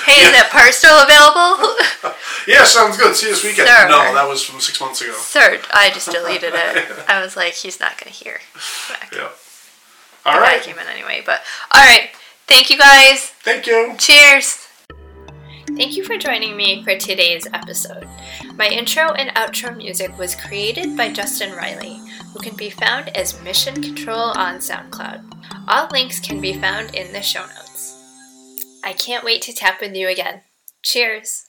[0.07, 1.61] Hey, is that part still available?
[2.49, 3.14] Yeah, sounds good.
[3.14, 3.68] See you this weekend.
[3.68, 3.87] Sure.
[3.89, 5.12] No, that was from six months ago.
[5.12, 7.05] Third, I just deleted it.
[7.07, 8.41] I was like, he's not gonna hear.
[8.89, 9.12] Back.
[9.12, 9.28] Yeah.
[10.24, 10.62] The All guy right.
[10.62, 12.09] came in anyway, but all right.
[12.47, 13.31] Thank you guys.
[13.43, 13.95] Thank you.
[13.99, 14.69] Cheers.
[15.77, 18.07] Thank you for joining me for today's episode.
[18.55, 21.99] My intro and outro music was created by Justin Riley,
[22.33, 25.25] who can be found as Mission Control on SoundCloud.
[25.67, 27.99] All links can be found in the show notes.
[28.85, 30.43] I can't wait to tap with you again.
[30.83, 31.47] Cheers.